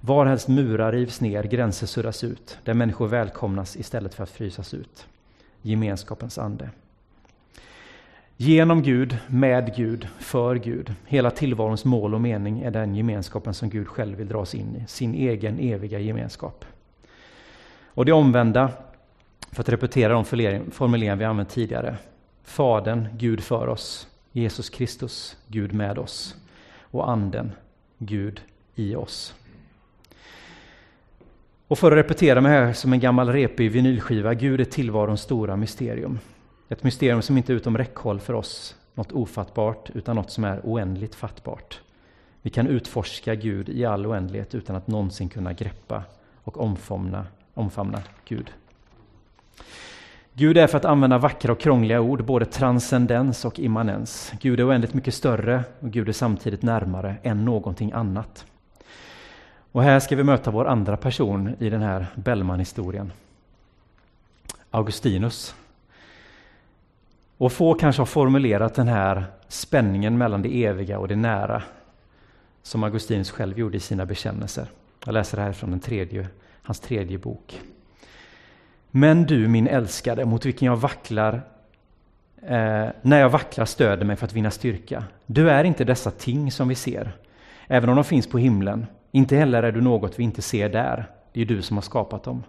varhelst 0.00 0.48
murar 0.48 0.92
rivs 0.92 1.20
ner, 1.20 1.42
gränser 1.42 1.86
suddas 1.86 2.24
ut, 2.24 2.58
där 2.64 2.74
människor 2.74 3.08
välkomnas 3.08 3.76
istället 3.76 4.14
för 4.14 4.22
att 4.22 4.30
frysas 4.30 4.74
ut. 4.74 5.06
Gemenskapens 5.62 6.38
ande. 6.38 6.70
Genom 8.36 8.82
Gud, 8.82 9.18
med 9.26 9.76
Gud, 9.76 10.08
för 10.18 10.56
Gud. 10.56 10.94
Hela 11.06 11.30
tillvarons 11.30 11.84
mål 11.84 12.14
och 12.14 12.20
mening 12.20 12.60
är 12.60 12.70
den 12.70 12.94
gemenskapen 12.94 13.54
som 13.54 13.70
Gud 13.70 13.88
själv 13.88 14.18
vill 14.18 14.28
dra 14.28 14.38
oss 14.38 14.54
in 14.54 14.76
i, 14.76 14.84
sin 14.86 15.14
egen 15.14 15.58
eviga 15.58 15.98
gemenskap. 15.98 16.64
Och 17.84 18.04
det 18.04 18.12
omvända, 18.12 18.72
för 19.52 19.62
att 19.62 19.68
repetera 19.68 20.12
de 20.12 20.24
formuleringar 20.70 21.16
vi 21.16 21.24
använt 21.24 21.48
tidigare. 21.48 21.96
Fadern, 22.44 23.08
Gud 23.16 23.40
för 23.40 23.66
oss. 23.66 24.08
Jesus 24.32 24.70
Kristus, 24.70 25.36
Gud 25.46 25.72
med 25.72 25.98
oss. 25.98 26.36
Och 26.80 27.10
Anden, 27.10 27.52
Gud 27.98 28.40
i 28.74 28.94
oss. 28.94 29.34
Och 31.68 31.78
för 31.78 31.92
att 31.92 31.98
repetera 31.98 32.40
mig 32.40 32.52
här 32.52 32.72
som 32.72 32.92
en 32.92 33.00
gammal 33.00 33.32
repig 33.32 33.70
vinylskiva, 33.70 34.34
Gud 34.34 34.60
är 34.60 34.64
tillvarons 34.64 35.20
stora 35.20 35.56
mysterium. 35.56 36.18
Ett 36.68 36.82
mysterium 36.82 37.22
som 37.22 37.36
inte 37.36 37.52
är 37.52 37.54
utom 37.54 37.78
räckhåll 37.78 38.20
för 38.20 38.34
oss, 38.34 38.76
något 38.94 39.12
ofattbart, 39.12 39.90
utan 39.94 40.16
något 40.16 40.30
som 40.30 40.44
är 40.44 40.60
oändligt 40.64 41.14
fattbart. 41.14 41.80
Vi 42.42 42.50
kan 42.50 42.66
utforska 42.66 43.34
Gud 43.34 43.68
i 43.68 43.84
all 43.84 44.06
oändlighet 44.06 44.54
utan 44.54 44.76
att 44.76 44.86
någonsin 44.86 45.28
kunna 45.28 45.52
greppa 45.52 46.02
och 46.44 46.60
omfamna, 46.60 47.26
omfamna 47.54 48.02
Gud. 48.24 48.50
Gud 50.32 50.58
är 50.58 50.66
för 50.66 50.78
att 50.78 50.84
använda 50.84 51.18
vackra 51.18 51.52
och 51.52 51.60
krångliga 51.60 52.00
ord 52.00 52.24
både 52.24 52.44
transcendens 52.44 53.44
och 53.44 53.58
immanens. 53.58 54.32
Gud 54.40 54.60
är 54.60 54.68
oändligt 54.68 54.94
mycket 54.94 55.14
större 55.14 55.64
och 55.80 55.90
Gud 55.90 56.08
är 56.08 56.12
samtidigt 56.12 56.62
närmare 56.62 57.16
än 57.22 57.44
någonting 57.44 57.92
annat. 57.92 58.46
Och 59.72 59.82
här 59.82 60.00
ska 60.00 60.16
vi 60.16 60.24
möta 60.24 60.50
vår 60.50 60.64
andra 60.64 60.96
person 60.96 61.54
i 61.58 61.70
den 61.70 61.82
här 61.82 62.06
Bellman-historien. 62.14 63.12
Augustinus. 64.70 65.54
Och 67.36 67.52
få 67.52 67.74
kanske 67.74 68.00
har 68.00 68.06
formulerat 68.06 68.74
den 68.74 68.88
här 68.88 69.24
spänningen 69.48 70.18
mellan 70.18 70.42
det 70.42 70.64
eviga 70.64 70.98
och 70.98 71.08
det 71.08 71.16
nära 71.16 71.62
som 72.62 72.84
Augustinus 72.84 73.30
själv 73.30 73.58
gjorde 73.58 73.76
i 73.76 73.80
sina 73.80 74.06
bekännelser. 74.06 74.66
Jag 75.04 75.12
läser 75.12 75.36
det 75.36 75.42
här 75.42 75.52
från 75.52 75.70
den 75.70 75.80
tredje, 75.80 76.28
hans 76.62 76.80
tredje 76.80 77.18
bok. 77.18 77.60
Men 78.90 79.24
du, 79.24 79.48
min 79.48 79.66
älskade, 79.66 80.24
mot 80.24 80.46
vilken 80.46 80.66
jag 80.66 80.76
vacklar 80.76 81.42
eh, 82.42 82.88
när 83.02 83.20
jag 83.20 83.30
vacklar 83.30 83.64
stöder 83.64 84.04
mig 84.04 84.16
för 84.16 84.26
att 84.26 84.32
vinna 84.32 84.50
styrka. 84.50 85.04
Du 85.26 85.50
är 85.50 85.64
inte 85.64 85.84
dessa 85.84 86.10
ting 86.10 86.52
som 86.52 86.68
vi 86.68 86.74
ser, 86.74 87.12
även 87.66 87.88
om 87.88 87.96
de 87.96 88.04
finns 88.04 88.26
på 88.26 88.38
himlen. 88.38 88.86
Inte 89.12 89.36
heller 89.36 89.62
är 89.62 89.72
du 89.72 89.80
något 89.80 90.18
vi 90.18 90.22
inte 90.22 90.42
ser 90.42 90.68
där. 90.68 91.06
Det 91.32 91.40
är 91.40 91.46
du 91.46 91.62
som 91.62 91.76
har 91.76 91.82
skapat 91.82 92.22
dem. 92.22 92.42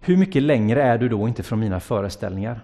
Hur 0.00 0.16
mycket 0.16 0.42
längre 0.42 0.82
är 0.82 0.98
du 0.98 1.08
då 1.08 1.28
inte 1.28 1.42
från 1.42 1.60
mina 1.60 1.80
föreställningar? 1.80 2.60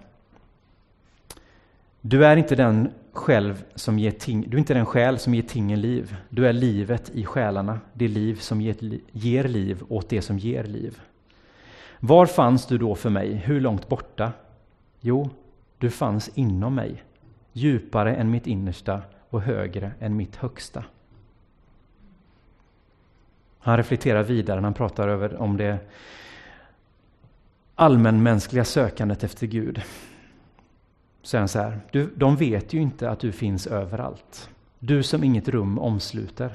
Du 2.01 2.25
är 2.25 2.37
inte 2.37 2.55
den 2.55 2.91
själv 3.13 3.63
som 3.75 3.99
ger 3.99 4.11
ting, 4.11 4.45
du 4.47 4.57
är 4.57 4.59
inte 4.59 4.73
den 4.73 4.85
själ 4.85 5.19
som 5.19 5.33
ger 5.33 5.41
tingen 5.41 5.81
liv. 5.81 6.15
Du 6.29 6.47
är 6.47 6.53
livet 6.53 7.11
i 7.13 7.25
själarna, 7.25 7.79
det 7.93 8.07
liv 8.07 8.35
som 8.35 8.61
ger, 8.61 8.75
ger 9.11 9.43
liv 9.43 9.83
åt 9.89 10.09
det 10.09 10.21
som 10.21 10.39
ger 10.39 10.63
liv. 10.63 10.99
Var 12.03 12.25
fanns 12.25 12.65
du 12.65 12.77
då 12.77 12.95
för 12.95 13.09
mig? 13.09 13.33
Hur 13.33 13.61
långt 13.61 13.87
borta? 13.87 14.31
Jo, 14.99 15.29
du 15.77 15.89
fanns 15.89 16.29
inom 16.35 16.75
mig, 16.75 17.03
djupare 17.53 18.15
än 18.15 18.31
mitt 18.31 18.47
innersta 18.47 19.01
och 19.29 19.41
högre 19.41 19.91
än 19.99 20.15
mitt 20.15 20.35
högsta. 20.35 20.83
Han 23.59 23.77
reflekterar 23.77 24.23
vidare 24.23 24.55
när 24.55 24.63
han 24.63 24.73
pratar 24.73 25.07
över, 25.07 25.41
om 25.41 25.57
det 25.57 25.79
allmänmänskliga 27.75 28.65
sökandet 28.65 29.23
efter 29.23 29.47
Gud. 29.47 29.81
Så 31.21 31.37
han 31.37 31.47
så 31.47 31.59
här, 31.59 31.79
du, 31.91 32.13
de 32.15 32.35
vet 32.35 32.73
ju 32.73 32.81
inte 32.81 33.09
att 33.09 33.19
du 33.19 33.31
finns 33.31 33.67
överallt. 33.67 34.49
Du 34.79 35.03
som 35.03 35.23
inget 35.23 35.47
rum 35.47 35.79
omsluter. 35.79 36.53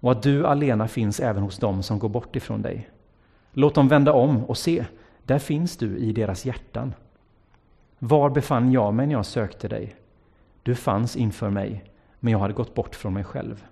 Och 0.00 0.12
att 0.12 0.22
du 0.22 0.46
alena 0.46 0.88
finns 0.88 1.20
även 1.20 1.42
hos 1.42 1.58
dem 1.58 1.82
som 1.82 1.98
går 1.98 2.08
bort 2.08 2.36
ifrån 2.36 2.62
dig. 2.62 2.88
Låt 3.52 3.74
dem 3.74 3.88
vända 3.88 4.12
om 4.12 4.44
och 4.44 4.58
se, 4.58 4.84
där 5.24 5.38
finns 5.38 5.76
du 5.76 5.98
i 5.98 6.12
deras 6.12 6.44
hjärtan. 6.44 6.94
Var 7.98 8.30
befann 8.30 8.72
jag 8.72 8.94
mig 8.94 9.06
när 9.06 9.14
jag 9.14 9.26
sökte 9.26 9.68
dig? 9.68 9.96
Du 10.62 10.74
fanns 10.74 11.16
inför 11.16 11.50
mig, 11.50 11.84
men 12.20 12.32
jag 12.32 12.38
hade 12.38 12.54
gått 12.54 12.74
bort 12.74 12.94
från 12.94 13.14
mig 13.14 13.24
själv. 13.24 13.64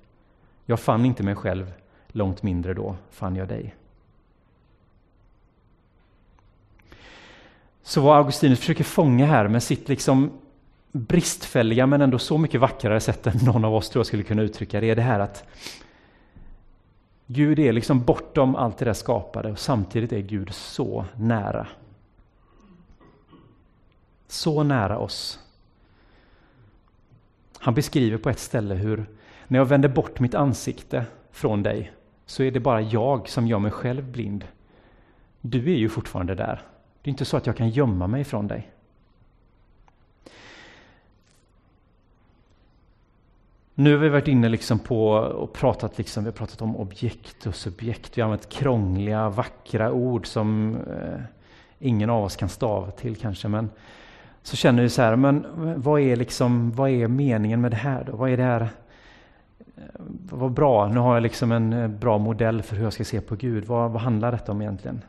Jag 0.66 0.80
fann 0.80 1.04
inte 1.04 1.22
mig 1.22 1.34
själv, 1.34 1.72
långt 2.08 2.42
mindre 2.42 2.74
då 2.74 2.96
fann 3.10 3.36
jag 3.36 3.48
dig. 3.48 3.74
Så 7.82 8.00
vad 8.00 8.16
Augustinus 8.16 8.58
försöker 8.58 8.84
fånga 8.84 9.26
här 9.26 9.48
med 9.48 9.62
sitt 9.62 9.88
liksom 9.88 10.30
bristfälliga 10.92 11.86
men 11.86 12.00
ändå 12.00 12.18
så 12.18 12.38
mycket 12.38 12.60
vackrare 12.60 13.00
sätt 13.00 13.26
än 13.26 13.36
någon 13.44 13.64
av 13.64 13.74
oss 13.74 13.90
tror 13.90 14.00
jag 14.00 14.06
skulle 14.06 14.22
kunna 14.22 14.42
uttrycka 14.42 14.80
det, 14.80 14.90
är 14.90 14.96
det 14.96 15.02
här 15.02 15.20
att 15.20 15.44
Gud 17.26 17.58
är 17.58 17.72
liksom 17.72 18.04
bortom 18.04 18.56
allt 18.56 18.78
det 18.78 18.84
där 18.84 18.92
skapade 18.92 19.50
och 19.50 19.58
samtidigt 19.58 20.12
är 20.12 20.20
Gud 20.20 20.54
så 20.54 21.04
nära. 21.16 21.66
Så 24.26 24.62
nära 24.62 24.98
oss. 24.98 25.40
Han 27.58 27.74
beskriver 27.74 28.18
på 28.18 28.30
ett 28.30 28.38
ställe 28.38 28.74
hur 28.74 29.06
när 29.46 29.58
jag 29.58 29.66
vänder 29.66 29.88
bort 29.88 30.20
mitt 30.20 30.34
ansikte 30.34 31.04
från 31.30 31.62
dig 31.62 31.92
så 32.26 32.42
är 32.42 32.50
det 32.50 32.60
bara 32.60 32.80
jag 32.80 33.28
som 33.28 33.46
gör 33.46 33.58
mig 33.58 33.70
själv 33.70 34.04
blind. 34.04 34.44
Du 35.40 35.72
är 35.72 35.76
ju 35.76 35.88
fortfarande 35.88 36.34
där. 36.34 36.62
Det 37.02 37.08
är 37.08 37.12
inte 37.12 37.24
så 37.24 37.36
att 37.36 37.46
jag 37.46 37.56
kan 37.56 37.70
gömma 37.70 38.06
mig 38.06 38.24
från 38.24 38.48
dig. 38.48 38.70
Nu 43.78 43.92
har 43.92 43.98
vi 43.98 44.08
varit 44.08 44.28
inne 44.28 44.48
liksom 44.48 44.78
på 44.78 45.08
och 45.10 45.52
pratat, 45.52 45.98
liksom, 45.98 46.24
vi 46.24 46.30
har 46.30 46.34
pratat 46.34 46.62
om 46.62 46.76
objekt 46.76 47.46
och 47.46 47.54
subjekt. 47.54 48.18
Vi 48.18 48.22
har 48.22 48.26
använt 48.26 48.48
krångliga, 48.48 49.28
vackra 49.28 49.92
ord 49.92 50.26
som 50.26 50.76
eh, 50.76 51.20
ingen 51.78 52.10
av 52.10 52.24
oss 52.24 52.36
kan 52.36 52.48
stava 52.48 52.90
till 52.90 53.16
kanske. 53.16 53.48
Men 53.48 53.70
så 54.42 54.56
känner 54.56 54.82
vi 54.82 54.88
så 54.88 55.02
här, 55.02 55.16
men 55.16 55.46
vad 55.76 56.00
är, 56.00 56.16
liksom, 56.16 56.72
vad 56.72 56.90
är 56.90 57.08
meningen 57.08 57.60
med 57.60 57.70
det 57.70 57.76
här? 57.76 58.04
Då? 58.04 58.16
Vad 58.16 58.30
är 58.30 58.36
det 58.36 58.42
här? 58.42 58.60
Eh, 58.60 59.82
vad 60.30 60.52
bra, 60.52 60.88
nu 60.88 61.00
har 61.00 61.14
jag 61.14 61.22
liksom 61.22 61.52
en 61.52 61.72
eh, 61.72 61.88
bra 61.88 62.18
modell 62.18 62.62
för 62.62 62.76
hur 62.76 62.84
jag 62.84 62.92
ska 62.92 63.04
se 63.04 63.20
på 63.20 63.36
Gud. 63.36 63.64
Vad, 63.64 63.90
vad 63.90 64.02
handlar 64.02 64.32
detta 64.32 64.52
om 64.52 64.62
egentligen? 64.62 65.02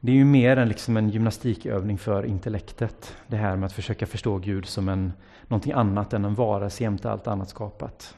Det 0.00 0.12
är 0.12 0.16
ju 0.16 0.24
mer 0.24 0.56
än 0.56 0.68
liksom 0.68 0.96
en 0.96 1.10
gymnastikövning 1.10 1.98
för 1.98 2.26
intellektet. 2.26 3.16
Det 3.26 3.36
här 3.36 3.56
med 3.56 3.66
att 3.66 3.72
försöka 3.72 4.06
förstå 4.06 4.38
Gud 4.38 4.66
som 4.66 4.88
en, 4.88 5.12
någonting 5.48 5.72
annat 5.72 6.12
än 6.12 6.24
en 6.24 6.34
varelse 6.34 6.82
jämte 6.82 7.10
allt 7.10 7.26
annat 7.26 7.48
skapat. 7.48 8.14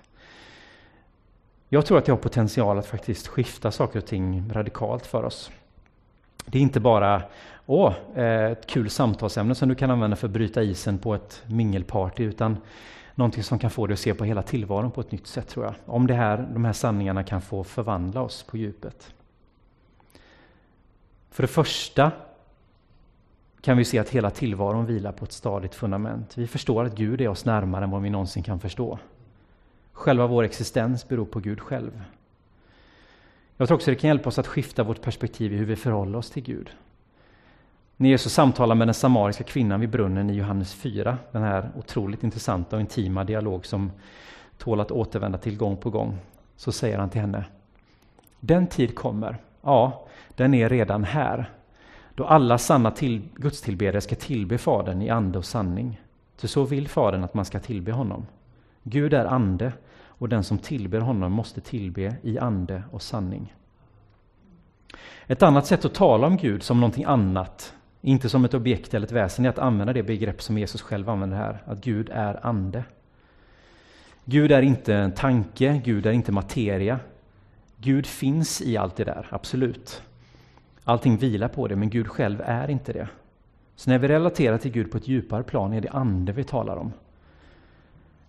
Jag 1.69 1.87
tror 1.87 1.99
att 1.99 2.05
det 2.05 2.13
har 2.13 2.17
potential 2.17 2.79
att 2.79 2.87
faktiskt 2.87 3.29
skifta 3.29 3.71
saker 3.71 3.99
och 3.99 4.07
ting 4.07 4.51
radikalt 4.53 5.07
för 5.07 5.25
oss. 5.25 5.51
Det 6.47 6.59
är 6.59 6.63
inte 6.63 6.81
bara 6.81 7.23
åh, 7.67 7.95
eh, 8.15 8.51
ett 8.51 8.67
kul 8.67 8.91
samtalsämne 8.91 9.55
som 9.55 9.69
du 9.69 9.75
kan 9.75 9.91
använda 9.91 10.17
för 10.17 10.27
att 10.27 10.33
bryta 10.33 10.63
isen 10.63 10.99
på 10.99 11.15
ett 11.15 11.43
mingelparty, 11.47 12.25
utan 12.25 12.57
någonting 13.15 13.43
som 13.43 13.59
kan 13.59 13.71
få 13.71 13.87
dig 13.87 13.95
att 13.95 14.01
se 14.01 14.15
på 14.15 14.25
hela 14.25 14.43
tillvaron 14.43 14.91
på 14.91 15.01
ett 15.01 15.13
nytt 15.13 15.27
sätt, 15.27 15.49
tror 15.49 15.65
jag. 15.65 15.75
Om 15.87 16.07
det 16.07 16.15
här, 16.15 16.49
de 16.53 16.65
här 16.65 16.73
sanningarna 16.73 17.25
kan 17.25 17.43
få 17.43 17.65
förvandla 17.65 18.23
oss 18.23 18.43
på 18.43 18.57
djupet. 18.57 19.13
För 21.31 21.43
det 21.43 21.49
första 21.49 22.13
kan 23.61 23.77
vi 23.77 23.85
se 23.85 23.99
att 23.99 24.09
hela 24.09 24.31
tillvaron 24.31 24.87
vilar 24.87 25.13
på 25.13 25.25
ett 25.25 25.33
stadigt 25.33 25.75
fundament. 25.75 26.39
Vi 26.39 26.47
förstår 26.47 26.85
att 26.85 26.95
Gud 26.95 27.21
är 27.21 27.29
oss 27.29 27.45
närmare 27.45 27.85
än 27.85 27.91
vad 27.91 28.03
vi 28.03 28.11
någonsin 28.11 28.43
kan 28.43 28.61
förstå. 28.61 28.99
Själva 29.93 30.27
vår 30.27 30.43
existens 30.43 31.09
beror 31.09 31.25
på 31.25 31.41
Gud 31.41 31.61
själv. 31.61 32.03
Jag 33.57 33.69
tror 33.69 33.77
också 33.77 33.91
det 33.91 33.97
kan 33.97 34.09
hjälpa 34.09 34.29
oss 34.29 34.39
att 34.39 34.47
skifta 34.47 34.83
vårt 34.83 35.03
perspektiv 35.03 35.53
i 35.53 35.57
hur 35.57 35.67
vi 35.67 35.77
förhåller 35.77 36.19
oss 36.19 36.31
till 36.31 36.43
Gud. 36.43 36.71
När 37.97 38.09
Jesus 38.09 38.33
samtalar 38.33 38.75
med 38.75 38.89
den 38.89 38.95
samariska 38.95 39.45
kvinnan 39.45 39.81
vid 39.81 39.91
brunnen 39.91 40.31
i 40.31 40.35
Johannes 40.35 40.75
4, 40.75 41.19
den 41.33 41.43
här 41.43 41.71
otroligt 41.77 42.25
intressanta 42.25 42.77
och 42.77 42.81
intima 42.81 43.25
dialog 43.25 43.67
som 43.67 43.93
tål 44.59 44.81
att 44.81 44.91
återvända 44.91 45.39
till 45.39 45.57
gång 45.57 45.77
på 45.77 45.91
gång, 45.91 46.19
så 46.57 46.73
säger 46.73 46.99
han 46.99 47.11
till 47.11 47.21
henne 47.21 47.45
Den 48.41 48.67
tid 48.67 48.95
kommer, 48.95 49.39
ja, 49.63 50.07
den 50.29 50.55
är 50.55 50.69
redan 50.69 51.05
här, 51.05 51.51
då 52.15 52.25
alla 52.25 52.59
sanna 52.59 52.91
till, 52.91 53.23
gudstillbedjare 53.37 54.01
ska 54.01 54.15
tillbe 54.15 54.59
Fadern 54.59 55.03
i 55.03 55.11
ande 55.11 55.39
och 55.39 55.45
sanning. 55.45 56.01
Ty 56.37 56.49
så 56.49 56.65
vill 56.65 56.89
Fadern 56.89 57.25
att 57.25 57.35
man 57.35 57.45
ska 57.45 57.61
tillbe 57.61 57.93
honom. 57.93 58.27
Gud 58.83 59.15
är 59.15 59.25
ande 59.25 59.73
och 60.05 60.29
den 60.29 60.45
som 60.45 60.59
tillber 60.59 61.01
honom 61.01 61.33
måste 61.33 61.61
tillbe 61.61 62.17
i 62.23 62.39
ande 62.39 62.83
och 62.91 63.03
sanning. 63.03 63.55
Ett 65.27 65.43
annat 65.43 65.67
sätt 65.67 65.85
att 65.85 65.95
tala 65.95 66.27
om 66.27 66.37
Gud 66.37 66.63
som 66.63 66.81
någonting 66.81 67.05
annat, 67.05 67.75
inte 68.01 68.29
som 68.29 68.45
ett 68.45 68.55
objekt 68.55 68.95
eller 68.95 69.07
ett 69.07 69.13
väsen, 69.13 69.45
är 69.45 69.49
att 69.49 69.59
använda 69.59 69.93
det 69.93 70.03
begrepp 70.03 70.43
som 70.43 70.59
Jesus 70.59 70.83
själv 70.83 71.11
använder 71.11 71.37
här, 71.37 71.63
att 71.67 71.81
Gud 71.85 72.11
är 72.13 72.47
ande. 72.47 72.85
Gud 74.25 74.53
är 74.53 74.63
inte 74.63 74.95
en 74.95 75.13
tanke, 75.13 75.81
Gud 75.85 76.07
är 76.07 76.13
inte 76.13 76.33
materia. 76.33 76.99
Gud 77.81 78.07
finns 78.07 78.63
i 78.63 78.77
allt 78.77 78.97
det 78.97 79.05
där, 79.05 79.27
absolut. 79.31 80.03
Allting 80.85 81.17
vilar 81.17 81.49
på 81.49 81.69
det, 81.69 81.77
men 81.77 81.91
Gud 81.91 82.09
själv 82.09 82.43
är 82.45 82.71
inte 82.71 82.93
det. 82.93 83.09
Så 83.77 83.91
när 83.91 83.99
vi 83.99 84.09
relaterar 84.09 84.59
till 84.59 84.71
Gud 84.71 84.91
på 84.91 84.97
ett 84.97 85.09
djupare 85.09 85.43
plan 85.43 85.73
är 85.73 85.81
det 85.81 85.89
ande 85.89 86.33
vi 86.33 86.45
talar 86.45 86.77
om. 86.77 86.93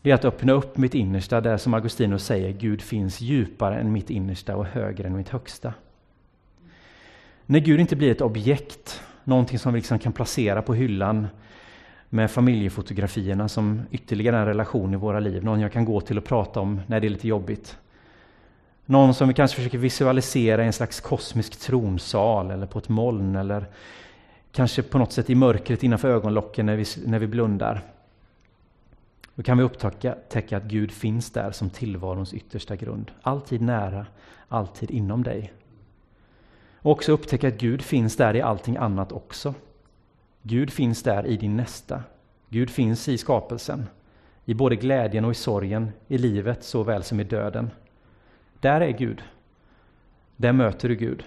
Det 0.02 0.12
är 0.12 0.16
att 0.16 0.26
öppna 0.26 0.54
upp 0.54 0.78
mitt 0.78 0.96
innersta, 0.96 1.42
där 1.42 1.58
som 1.58 1.74
Augustinus 1.74 2.26
säger, 2.26 2.52
Gud 2.52 2.82
finns 2.82 3.22
djupare 3.22 3.80
än 3.80 3.92
mitt 3.92 4.10
innersta 4.10 4.56
och 4.56 4.66
högre 4.66 5.08
än 5.08 5.18
mitt 5.18 5.30
högsta. 5.30 5.74
När 7.46 7.60
Gud 7.60 7.80
inte 7.80 7.96
blir 7.96 8.12
ett 8.12 8.22
objekt, 8.22 9.02
någonting 9.24 9.60
som 9.60 9.74
vi 9.74 9.80
liksom 9.80 10.00
kan 10.00 10.14
placera 10.14 10.62
på 10.62 10.74
hyllan 10.74 11.28
med 12.10 12.32
familjefotografierna 12.32 13.48
som 13.48 13.82
ytterligare 13.92 14.38
en 14.38 14.46
relation 14.46 14.94
i 14.94 14.98
våra 14.98 15.20
liv, 15.20 15.44
någon 15.44 15.60
jag 15.60 15.72
kan 15.72 15.86
gå 15.86 16.02
till 16.02 16.18
och 16.18 16.26
prata 16.26 16.60
om 16.60 16.82
när 16.88 17.00
det 17.00 17.08
är 17.08 17.10
lite 17.10 17.28
jobbigt. 17.28 17.78
Någon 18.92 19.14
som 19.14 19.28
vi 19.28 19.34
kanske 19.34 19.56
försöker 19.56 19.78
visualisera 19.78 20.64
i 20.64 20.66
en 20.66 20.74
slags 20.74 21.02
kosmisk 21.02 21.60
tronsal 21.60 22.52
eller 22.52 22.68
på 22.68 22.80
ett 22.80 22.90
moln 22.90 23.36
eller 23.36 23.66
kanske 24.52 24.82
på 24.82 24.98
något 24.98 25.12
sätt 25.12 25.30
i 25.30 25.36
mörkret 25.36 25.84
innanför 25.84 26.10
ögonlocken 26.10 26.66
när 26.66 26.76
vi, 26.76 26.86
när 27.06 27.20
vi 27.20 27.28
blundar. 27.28 27.82
Då 29.36 29.44
kan 29.44 29.58
vi 29.58 29.64
upptäcka 29.64 30.58
att 30.58 30.64
Gud 30.64 30.92
finns 30.92 31.32
där 31.32 31.52
som 31.52 31.70
tillvarons 31.70 32.34
yttersta 32.34 32.76
grund. 32.76 33.12
Alltid 33.22 33.62
nära, 33.62 34.06
alltid 34.48 34.92
inom 34.92 35.24
dig. 35.24 35.54
Och 36.76 36.92
också 36.92 37.12
upptäcka 37.12 37.48
att 37.48 37.58
Gud 37.58 37.82
finns 37.82 38.16
där 38.16 38.36
i 38.36 38.42
allting 38.42 38.78
annat 38.78 39.12
också. 39.12 39.54
Gud 40.42 40.72
finns 40.72 41.04
där 41.04 41.26
i 41.26 41.38
din 41.38 41.58
nästa. 41.58 42.04
Gud 42.50 42.70
finns 42.70 43.08
i 43.08 43.18
skapelsen. 43.18 43.88
I 44.46 44.54
både 44.54 44.76
glädjen 44.76 45.26
och 45.26 45.32
i 45.32 45.36
sorgen, 45.36 45.92
i 46.08 46.18
livet 46.18 46.64
såväl 46.64 47.04
som 47.04 47.20
i 47.20 47.24
döden. 47.24 47.70
Där 48.62 48.82
är 48.82 48.92
Gud. 48.92 49.24
Där 50.38 50.54
möter 50.54 50.90
du 50.90 50.96
Gud. 50.96 51.24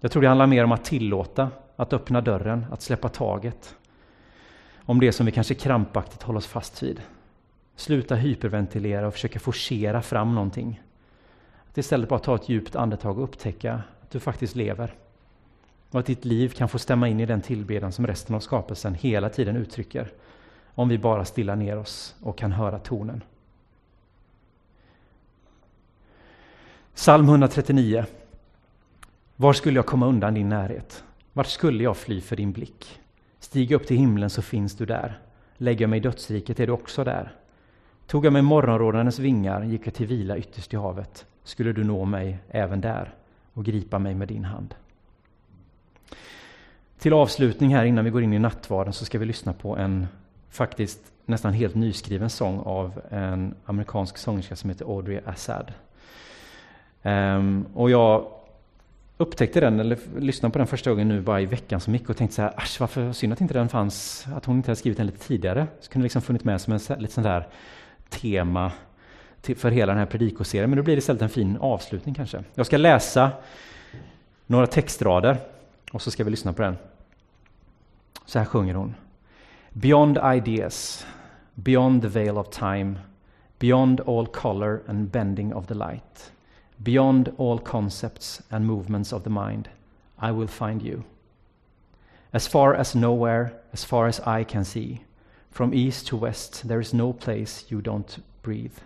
Jag 0.00 0.12
tror 0.12 0.22
det 0.22 0.28
handlar 0.28 0.46
mer 0.46 0.64
om 0.64 0.72
att 0.72 0.84
tillåta, 0.84 1.50
att 1.76 1.92
öppna 1.92 2.20
dörren, 2.20 2.66
att 2.70 2.82
släppa 2.82 3.08
taget 3.08 3.74
om 4.88 5.00
det 5.00 5.12
som 5.12 5.26
vi 5.26 5.32
kanske 5.32 5.54
krampaktigt 5.54 6.22
håller 6.22 6.38
oss 6.38 6.46
fast 6.46 6.82
vid. 6.82 7.00
Sluta 7.76 8.14
hyperventilera 8.14 9.06
och 9.06 9.12
försöka 9.12 9.40
forcera 9.40 10.02
fram 10.02 10.34
någonting. 10.34 10.82
Att 11.70 11.78
istället 11.78 12.08
bara 12.08 12.18
ta 12.18 12.34
ett 12.34 12.48
djupt 12.48 12.76
andetag 12.76 13.18
och 13.18 13.24
upptäcka 13.24 13.82
att 14.02 14.10
du 14.10 14.20
faktiskt 14.20 14.56
lever. 14.56 14.94
Och 15.90 16.00
att 16.00 16.06
ditt 16.06 16.24
liv 16.24 16.48
kan 16.48 16.68
få 16.68 16.78
stämma 16.78 17.08
in 17.08 17.20
i 17.20 17.26
den 17.26 17.40
tillbedjan 17.40 17.92
som 17.92 18.06
resten 18.06 18.34
av 18.34 18.40
skapelsen 18.40 18.94
hela 18.94 19.28
tiden 19.28 19.56
uttrycker. 19.56 20.12
Om 20.74 20.88
vi 20.88 20.98
bara 20.98 21.24
stillar 21.24 21.56
ner 21.56 21.78
oss 21.78 22.16
och 22.22 22.38
kan 22.38 22.52
höra 22.52 22.78
tonen. 22.78 23.22
Psalm 26.98 27.28
139. 27.28 28.04
Var 29.36 29.52
skulle 29.52 29.78
jag 29.78 29.86
komma 29.86 30.06
undan 30.06 30.34
din 30.34 30.48
närhet? 30.48 31.04
Vart 31.32 31.46
skulle 31.46 31.84
jag 31.84 31.96
fly 31.96 32.20
för 32.20 32.36
din 32.36 32.52
blick? 32.52 33.00
Stig 33.38 33.72
upp 33.72 33.86
till 33.86 33.96
himlen 33.96 34.30
så 34.30 34.42
finns 34.42 34.76
du 34.76 34.86
där. 34.86 35.18
Lägger 35.56 35.80
jag 35.80 35.90
mig 35.90 35.96
i 35.96 36.00
dödsriket 36.02 36.60
är 36.60 36.66
du 36.66 36.72
också 36.72 37.04
där. 37.04 37.32
Tog 38.06 38.26
jag 38.26 38.32
mig 38.32 38.42
morgonrådarnas 38.42 39.18
vingar 39.18 39.64
gick 39.64 39.86
jag 39.86 39.94
till 39.94 40.06
vila 40.06 40.36
ytterst 40.36 40.74
i 40.74 40.76
havet 40.76 41.26
skulle 41.44 41.72
du 41.72 41.84
nå 41.84 42.04
mig 42.04 42.38
även 42.48 42.80
där 42.80 43.14
och 43.52 43.64
gripa 43.64 43.98
mig 43.98 44.14
med 44.14 44.28
din 44.28 44.44
hand. 44.44 44.74
Till 46.98 47.12
avslutning 47.12 47.74
här 47.74 47.84
innan 47.84 48.04
vi 48.04 48.10
går 48.10 48.22
in 48.22 48.32
i 48.32 48.38
nattvarden 48.38 48.92
så 48.92 49.04
ska 49.04 49.18
vi 49.18 49.26
lyssna 49.26 49.52
på 49.52 49.76
en 49.76 50.06
faktiskt 50.50 51.00
nästan 51.26 51.52
helt 51.52 51.74
nyskriven 51.74 52.30
sång 52.30 52.60
av 52.60 53.00
en 53.10 53.54
amerikansk 53.64 54.18
sångerska 54.18 54.56
som 54.56 54.70
heter 54.70 54.84
Audrey 54.84 55.20
Assad. 55.26 55.72
Um, 57.08 57.66
och 57.74 57.90
jag 57.90 58.26
upptäckte 59.16 59.60
den, 59.60 59.80
eller 59.80 59.98
lyssnade 60.18 60.52
på 60.52 60.58
den 60.58 60.66
första 60.66 60.90
gången 60.90 61.08
nu 61.08 61.20
bara 61.20 61.40
i 61.40 61.46
veckan 61.46 61.80
som 61.80 61.92
gick 61.94 62.10
och 62.10 62.16
tänkte 62.16 62.34
så 62.36 62.42
här, 62.42 62.52
asch 62.56 62.80
varför 62.80 63.12
synd 63.12 63.32
att 63.32 63.40
inte 63.40 63.54
den 63.54 63.68
fanns, 63.68 64.26
att 64.34 64.44
hon 64.44 64.56
inte 64.56 64.70
hade 64.70 64.76
skrivit 64.76 64.96
den 64.96 65.06
lite 65.06 65.26
tidigare. 65.26 65.66
Så 65.80 65.90
kunde 65.90 66.02
liksom 66.02 66.22
funnits 66.22 66.44
med 66.44 66.60
som 66.60 66.72
en 66.72 66.80
lite 66.98 67.12
sån 67.14 67.24
där 67.24 67.48
tema 68.08 68.72
till, 69.40 69.56
för 69.56 69.70
hela 69.70 69.92
den 69.92 69.98
här 69.98 70.06
predikoserien, 70.06 70.70
men 70.70 70.76
då 70.76 70.82
blir 70.82 70.96
det 70.96 70.98
istället 70.98 71.22
en 71.22 71.28
fin 71.28 71.56
avslutning 71.60 72.14
kanske. 72.14 72.44
Jag 72.54 72.66
ska 72.66 72.76
läsa 72.76 73.30
några 74.46 74.66
textrader 74.66 75.36
och 75.92 76.02
så 76.02 76.10
ska 76.10 76.24
vi 76.24 76.30
lyssna 76.30 76.52
på 76.52 76.62
den. 76.62 76.76
Så 78.26 78.38
här 78.38 78.46
sjunger 78.46 78.74
hon. 78.74 78.94
Beyond 79.72 80.18
ideas, 80.34 81.06
beyond 81.54 82.02
the 82.02 82.08
veil 82.08 82.38
of 82.38 82.48
time, 82.48 82.94
beyond 83.58 84.00
all 84.06 84.26
color 84.26 84.80
and 84.88 85.08
bending 85.08 85.54
of 85.54 85.66
the 85.66 85.74
light. 85.74 86.32
Beyond 86.82 87.32
all 87.38 87.58
concepts 87.58 88.42
and 88.50 88.66
movements 88.66 89.12
of 89.12 89.24
the 89.24 89.30
mind, 89.30 89.68
I 90.18 90.30
will 90.30 90.46
find 90.46 90.82
you. 90.82 91.04
As 92.32 92.46
far 92.46 92.74
as 92.74 92.94
nowhere, 92.94 93.52
as 93.72 93.84
far 93.84 94.06
as 94.06 94.20
I 94.20 94.44
can 94.44 94.64
see, 94.64 95.02
from 95.50 95.74
east 95.74 96.06
to 96.08 96.16
west, 96.16 96.68
there 96.68 96.80
is 96.80 96.94
no 96.94 97.12
place 97.12 97.64
you 97.68 97.80
don't 97.80 98.22
breathe. 98.42 98.78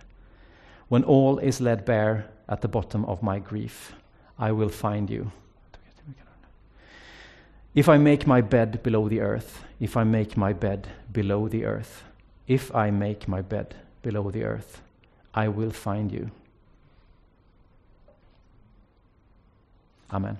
When 0.87 1.03
all 1.03 1.37
is 1.39 1.61
laid 1.61 1.85
bare 1.85 2.29
at 2.49 2.61
the 2.61 2.67
bottom 2.67 3.05
of 3.05 3.21
my 3.21 3.39
grief, 3.39 3.93
I 4.39 4.51
will 4.51 4.69
find 4.69 5.09
you. 5.09 5.31
If 7.75 7.89
I 7.89 7.97
make 7.97 8.27
my 8.27 8.41
bed 8.41 8.83
below 8.83 9.09
the 9.09 9.19
earth, 9.19 9.63
if 9.79 9.97
I 9.97 10.03
make 10.03 10.37
my 10.37 10.53
bed 10.53 10.87
below 11.11 11.47
the 11.47 11.65
earth, 11.65 12.03
if 12.47 12.73
I 12.75 12.91
make 12.91 13.27
my 13.27 13.41
bed 13.41 13.75
below 14.01 14.29
the 14.31 14.43
earth, 14.43 14.81
I 15.33 15.47
will 15.47 15.71
find 15.71 16.11
you. 16.11 16.29
Amen. 20.11 20.37